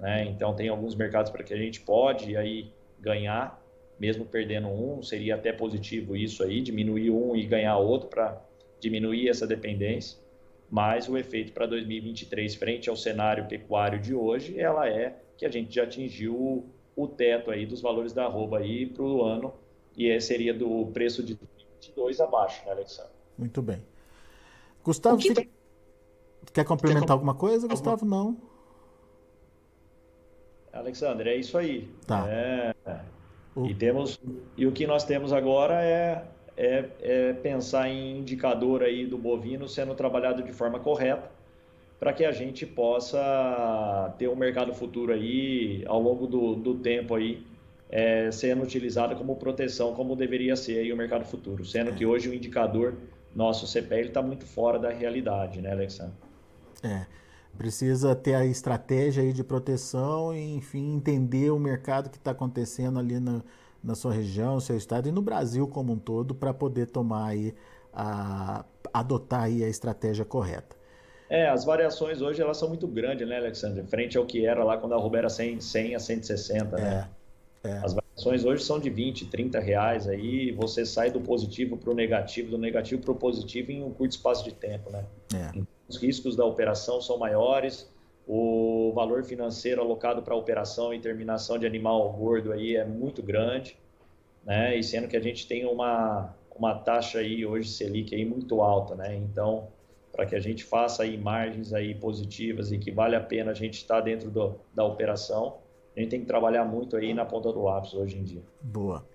né? 0.02 0.26
Então 0.26 0.54
tem 0.56 0.68
alguns 0.68 0.96
mercados 0.96 1.32
para 1.32 1.44
que 1.44 1.54
a 1.54 1.58
gente 1.58 1.80
pode 1.80 2.36
aí 2.36 2.72
ganhar, 3.00 3.64
mesmo 4.00 4.26
perdendo 4.26 4.68
um, 4.68 5.04
seria 5.04 5.36
até 5.36 5.54
positivo 5.54 6.18
isso 6.18 6.44
aí, 6.44 6.60
diminuir 6.60 7.12
um 7.12 7.36
e 7.36 7.46
ganhar 7.46 7.78
outro 7.78 8.10
para 8.10 8.42
diminuir 8.80 9.30
essa 9.30 9.46
dependência. 9.46 10.18
Mas 10.70 11.08
o 11.08 11.18
efeito 11.18 11.54
para 11.54 11.68
2023 11.68 12.56
frente 12.56 12.90
ao 12.90 12.96
cenário 12.96 13.46
pecuário 13.48 14.00
de 14.00 14.16
hoje, 14.16 14.60
ela 14.60 14.90
é 14.90 15.16
que 15.38 15.46
a 15.46 15.50
gente 15.50 15.76
já 15.76 15.84
atingiu 15.84 16.66
o 16.96 17.08
teto 17.08 17.52
aí 17.52 17.66
dos 17.66 17.82
valores 17.82 18.12
da 18.12 18.26
arroba 18.26 18.58
aí 18.60 18.88
para 18.88 19.04
o 19.04 19.24
ano 19.24 19.54
e 19.96 20.20
seria 20.20 20.54
do 20.54 20.88
preço 20.88 21.22
de 21.22 21.38
22 21.80 22.20
abaixo, 22.22 22.66
né, 22.66 22.72
Alexandre? 22.72 23.12
Muito 23.38 23.62
bem. 23.62 23.84
Gustavo, 24.84 25.18
que... 25.18 25.30
Fica... 25.30 25.48
quer 26.54 26.66
complementar 26.66 27.08
quer... 27.08 27.14
alguma 27.14 27.36
coisa, 27.36 27.68
Gustavo? 27.68 28.06
Não. 28.06 28.51
Alexandre, 30.74 31.30
é 31.30 31.36
isso 31.36 31.58
aí. 31.58 31.90
Tá. 32.08 32.26
É... 32.28 32.74
O... 33.56 33.66
E, 33.66 33.74
temos, 33.74 34.20
e 34.56 34.66
o 34.66 34.72
que 34.72 34.88
nós 34.88 35.04
temos 35.04 35.34
agora 35.34 35.84
é, 35.84 36.24
é, 36.56 36.86
é, 37.02 37.34
pensar 37.34 37.90
em 37.90 38.20
indicador 38.20 38.82
aí 38.82 39.06
do 39.06 39.18
bovino 39.18 39.68
sendo 39.68 39.94
trabalhado 39.94 40.42
de 40.42 40.54
forma 40.54 40.80
correta 40.80 41.30
para 42.00 42.14
que 42.14 42.26
a 42.26 42.32
gente 42.32 42.66
possa 42.66 44.16
ter 44.18 44.28
um 44.28 44.36
mercado 44.36 44.74
futuro 44.74 45.14
aí 45.14 45.84
ao 45.86 46.02
longo 46.02 46.26
do, 46.26 46.56
do 46.56 46.76
tempo 46.76 47.14
aí 47.14 47.46
é, 47.90 48.32
sendo 48.32 48.64
utilizado 48.64 49.16
como 49.16 49.36
proteção 49.36 49.94
como 49.94 50.16
deveria 50.16 50.56
ser 50.56 50.80
aí 50.80 50.94
o 50.94 50.98
mercado 50.98 51.26
futuro, 51.26 51.66
sendo 51.66 51.94
que 51.94 52.06
hoje 52.06 52.30
o 52.30 52.34
indicador 52.34 52.96
nosso 53.36 53.68
CPL 53.68 54.08
está 54.08 54.22
muito 54.22 54.46
fora 54.46 54.80
da 54.80 54.90
realidade, 54.90 55.62
né, 55.62 55.72
Alexandre? 55.72 56.16
É. 56.84 57.06
Precisa 57.58 58.16
ter 58.16 58.36
a 58.36 58.46
estratégia 58.46 59.24
aí 59.24 59.34
de 59.34 59.44
proteção 59.44 60.34
e, 60.34 60.56
enfim, 60.56 60.96
entender 60.96 61.52
o 61.52 61.60
mercado 61.60 62.10
que 62.10 62.18
está 62.18 62.32
acontecendo 62.32 62.98
ali 62.98 63.20
na, 63.20 63.42
na 63.84 63.96
sua 63.96 64.14
região, 64.14 64.56
no 64.56 64.62
seu 64.62 64.78
estado 64.78 65.08
e 65.10 65.12
no 65.12 65.22
Brasil 65.22 65.68
como 65.68 65.94
um 65.94 66.00
todo 66.00 66.34
para 66.34 66.54
poder 66.54 66.88
tomar 66.88 67.28
aí, 67.28 67.54
a, 67.94 68.66
adotar 68.94 69.44
aí 69.44 69.64
a 69.64 69.68
estratégia 69.68 70.26
correta. 70.26 70.76
É, 71.30 71.48
as 71.48 71.64
variações 71.64 72.22
hoje 72.22 72.42
elas 72.42 72.58
são 72.58 72.68
muito 72.68 72.86
grandes, 72.88 73.26
né, 73.28 73.38
Alexandre? 73.38 73.84
Frente 73.84 74.18
ao 74.18 74.26
que 74.26 74.46
era 74.46 74.64
lá 74.66 74.78
quando 74.78 74.94
a 74.94 74.98
arroba 74.98 75.18
era 75.18 75.30
100, 75.30 75.62
100 75.62 75.96
a 75.96 76.00
160, 76.00 76.76
né? 76.76 77.10
É, 77.64 77.70
é. 77.70 77.78
As 77.78 77.94
variações 77.94 78.44
hoje 78.44 78.64
são 78.64 78.80
de 78.80 78.90
20, 78.90 79.28
30 79.28 79.60
reais 79.60 80.08
aí, 80.10 80.52
você 80.52 80.86
sai 80.86 81.10
do 81.10 81.22
positivo 81.22 81.78
para 81.78 81.90
o 81.90 81.94
negativo, 81.94 82.52
do 82.52 82.58
negativo 82.58 83.02
para 83.02 83.12
o 83.12 83.16
positivo 83.16 83.72
em 83.72 83.82
um 83.82 83.92
curto 83.92 84.12
espaço 84.12 84.44
de 84.44 84.52
tempo, 84.52 84.92
né? 84.92 85.06
É. 85.34 85.62
Os 85.92 85.98
riscos 85.98 86.38
da 86.38 86.46
operação 86.46 87.02
são 87.02 87.18
maiores, 87.18 87.92
o 88.26 88.94
valor 88.96 89.26
financeiro 89.26 89.82
alocado 89.82 90.22
para 90.22 90.34
operação 90.34 90.94
e 90.94 91.00
terminação 91.02 91.60
de 91.60 91.66
animal 91.66 92.14
gordo 92.14 92.54
aí 92.54 92.78
é 92.78 92.86
muito 92.86 93.22
grande, 93.22 93.78
né? 94.46 94.78
E 94.78 94.82
sendo 94.82 95.10
que 95.10 95.18
a 95.18 95.20
gente 95.20 95.46
tem 95.46 95.66
uma, 95.66 96.34
uma 96.56 96.76
taxa 96.76 97.20
aí 97.20 97.46
hoje 97.46 97.68
Selic 97.68 98.16
aí 98.16 98.24
muito 98.24 98.62
alta, 98.62 98.96
né? 98.96 99.18
Então, 99.18 99.68
para 100.14 100.26
que 100.26 100.34
a 100.34 100.40
gente 100.40 100.64
faça 100.64 101.04
aí 101.04 101.18
margens 101.18 101.74
aí 101.74 101.94
positivas 101.94 102.72
e 102.72 102.78
que 102.78 102.90
vale 102.90 103.18
a 103.18 103.22
pena 103.22 103.52
a 103.52 103.54
gente 103.54 103.74
estar 103.74 104.00
dentro 104.00 104.32
do, 104.32 104.56
da 104.74 104.86
operação, 104.86 105.58
a 105.94 106.00
gente 106.00 106.10
tem 106.10 106.22
que 106.22 106.26
trabalhar 106.26 106.64
muito 106.64 106.96
aí 106.96 107.14
na 107.14 107.26
ponta 107.26 107.52
do 107.52 107.62
lápis 107.62 107.94
hoje 107.94 108.18
em 108.18 108.24
dia. 108.24 108.42
Boa. 108.62 109.06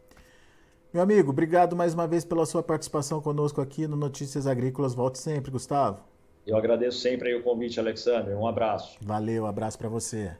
Meu 0.93 1.03
amigo, 1.03 1.31
obrigado 1.31 1.75
mais 1.75 1.95
uma 1.95 2.07
vez 2.07 2.23
pela 2.23 2.45
sua 2.45 2.62
participação 2.62 3.23
conosco 3.23 3.62
aqui 3.62 3.87
no 3.87 3.97
Notícias 3.97 4.47
Agrícolas. 4.47 4.95
Volte 4.95 5.19
sempre, 5.19 5.51
Gustavo. 5.51 6.15
Eu 6.47 6.57
agradeço 6.57 6.99
sempre 6.99 7.35
o 7.35 7.43
convite, 7.43 7.81
Alexander. 7.81 8.39
Um 8.39 8.47
abraço. 8.47 8.97
Valeu, 9.01 9.47
abraço 9.47 9.77
para 9.77 9.89
você. 9.89 10.31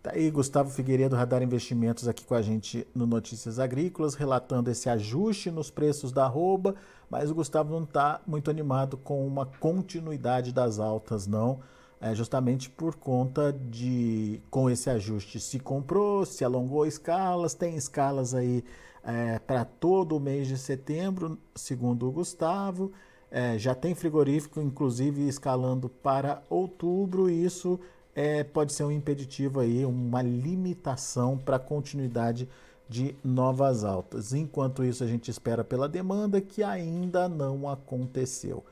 Tá 0.00 0.12
aí 0.12 0.30
Gustavo 0.30 0.70
Figueiredo, 0.70 1.16
Radar 1.16 1.42
Investimentos, 1.42 2.06
aqui 2.06 2.24
com 2.24 2.34
a 2.34 2.40
gente 2.40 2.86
no 2.94 3.04
Notícias 3.04 3.58
Agrícolas, 3.58 4.14
relatando 4.14 4.70
esse 4.70 4.88
ajuste 4.88 5.50
nos 5.50 5.70
preços 5.72 6.12
da 6.12 6.24
arroba, 6.24 6.76
mas 7.10 7.32
o 7.32 7.34
Gustavo 7.34 7.72
não 7.72 7.82
está 7.82 8.20
muito 8.24 8.48
animado 8.48 8.96
com 8.96 9.26
uma 9.26 9.44
continuidade 9.44 10.52
das 10.52 10.78
altas, 10.78 11.26
não. 11.26 11.58
É 12.00 12.14
justamente 12.14 12.70
por 12.70 12.94
conta 12.94 13.52
de, 13.52 14.40
com 14.48 14.70
esse 14.70 14.88
ajuste, 14.88 15.40
se 15.40 15.58
comprou, 15.58 16.24
se 16.24 16.44
alongou 16.44 16.86
escalas, 16.86 17.54
tem 17.54 17.74
escalas 17.74 18.34
aí 18.34 18.62
é, 19.02 19.40
para 19.40 19.64
todo 19.64 20.16
o 20.16 20.20
mês 20.20 20.46
de 20.46 20.56
setembro, 20.56 21.36
segundo 21.56 22.06
o 22.06 22.12
Gustavo. 22.12 22.92
É, 23.30 23.58
já 23.58 23.74
tem 23.74 23.94
frigorífico, 23.94 24.60
inclusive, 24.60 25.28
escalando 25.28 25.88
para 25.88 26.42
outubro, 26.48 27.28
e 27.28 27.44
isso 27.44 27.78
é, 28.14 28.42
pode 28.42 28.72
ser 28.72 28.84
um 28.84 28.90
impeditivo 28.90 29.60
aí, 29.60 29.84
uma 29.84 30.22
limitação 30.22 31.36
para 31.36 31.56
a 31.56 31.60
continuidade 31.60 32.48
de 32.88 33.14
novas 33.22 33.84
altas. 33.84 34.32
Enquanto 34.32 34.82
isso, 34.82 35.04
a 35.04 35.06
gente 35.06 35.30
espera 35.30 35.62
pela 35.62 35.88
demanda, 35.88 36.40
que 36.40 36.62
ainda 36.62 37.28
não 37.28 37.68
aconteceu. 37.68 38.64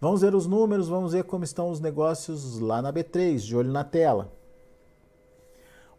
Vamos 0.00 0.20
ver 0.20 0.34
os 0.34 0.46
números, 0.46 0.88
vamos 0.88 1.12
ver 1.12 1.24
como 1.24 1.44
estão 1.44 1.70
os 1.70 1.80
negócios 1.80 2.58
lá 2.58 2.82
na 2.82 2.92
B3, 2.92 3.38
de 3.38 3.56
olho 3.56 3.72
na 3.72 3.84
tela. 3.84 4.30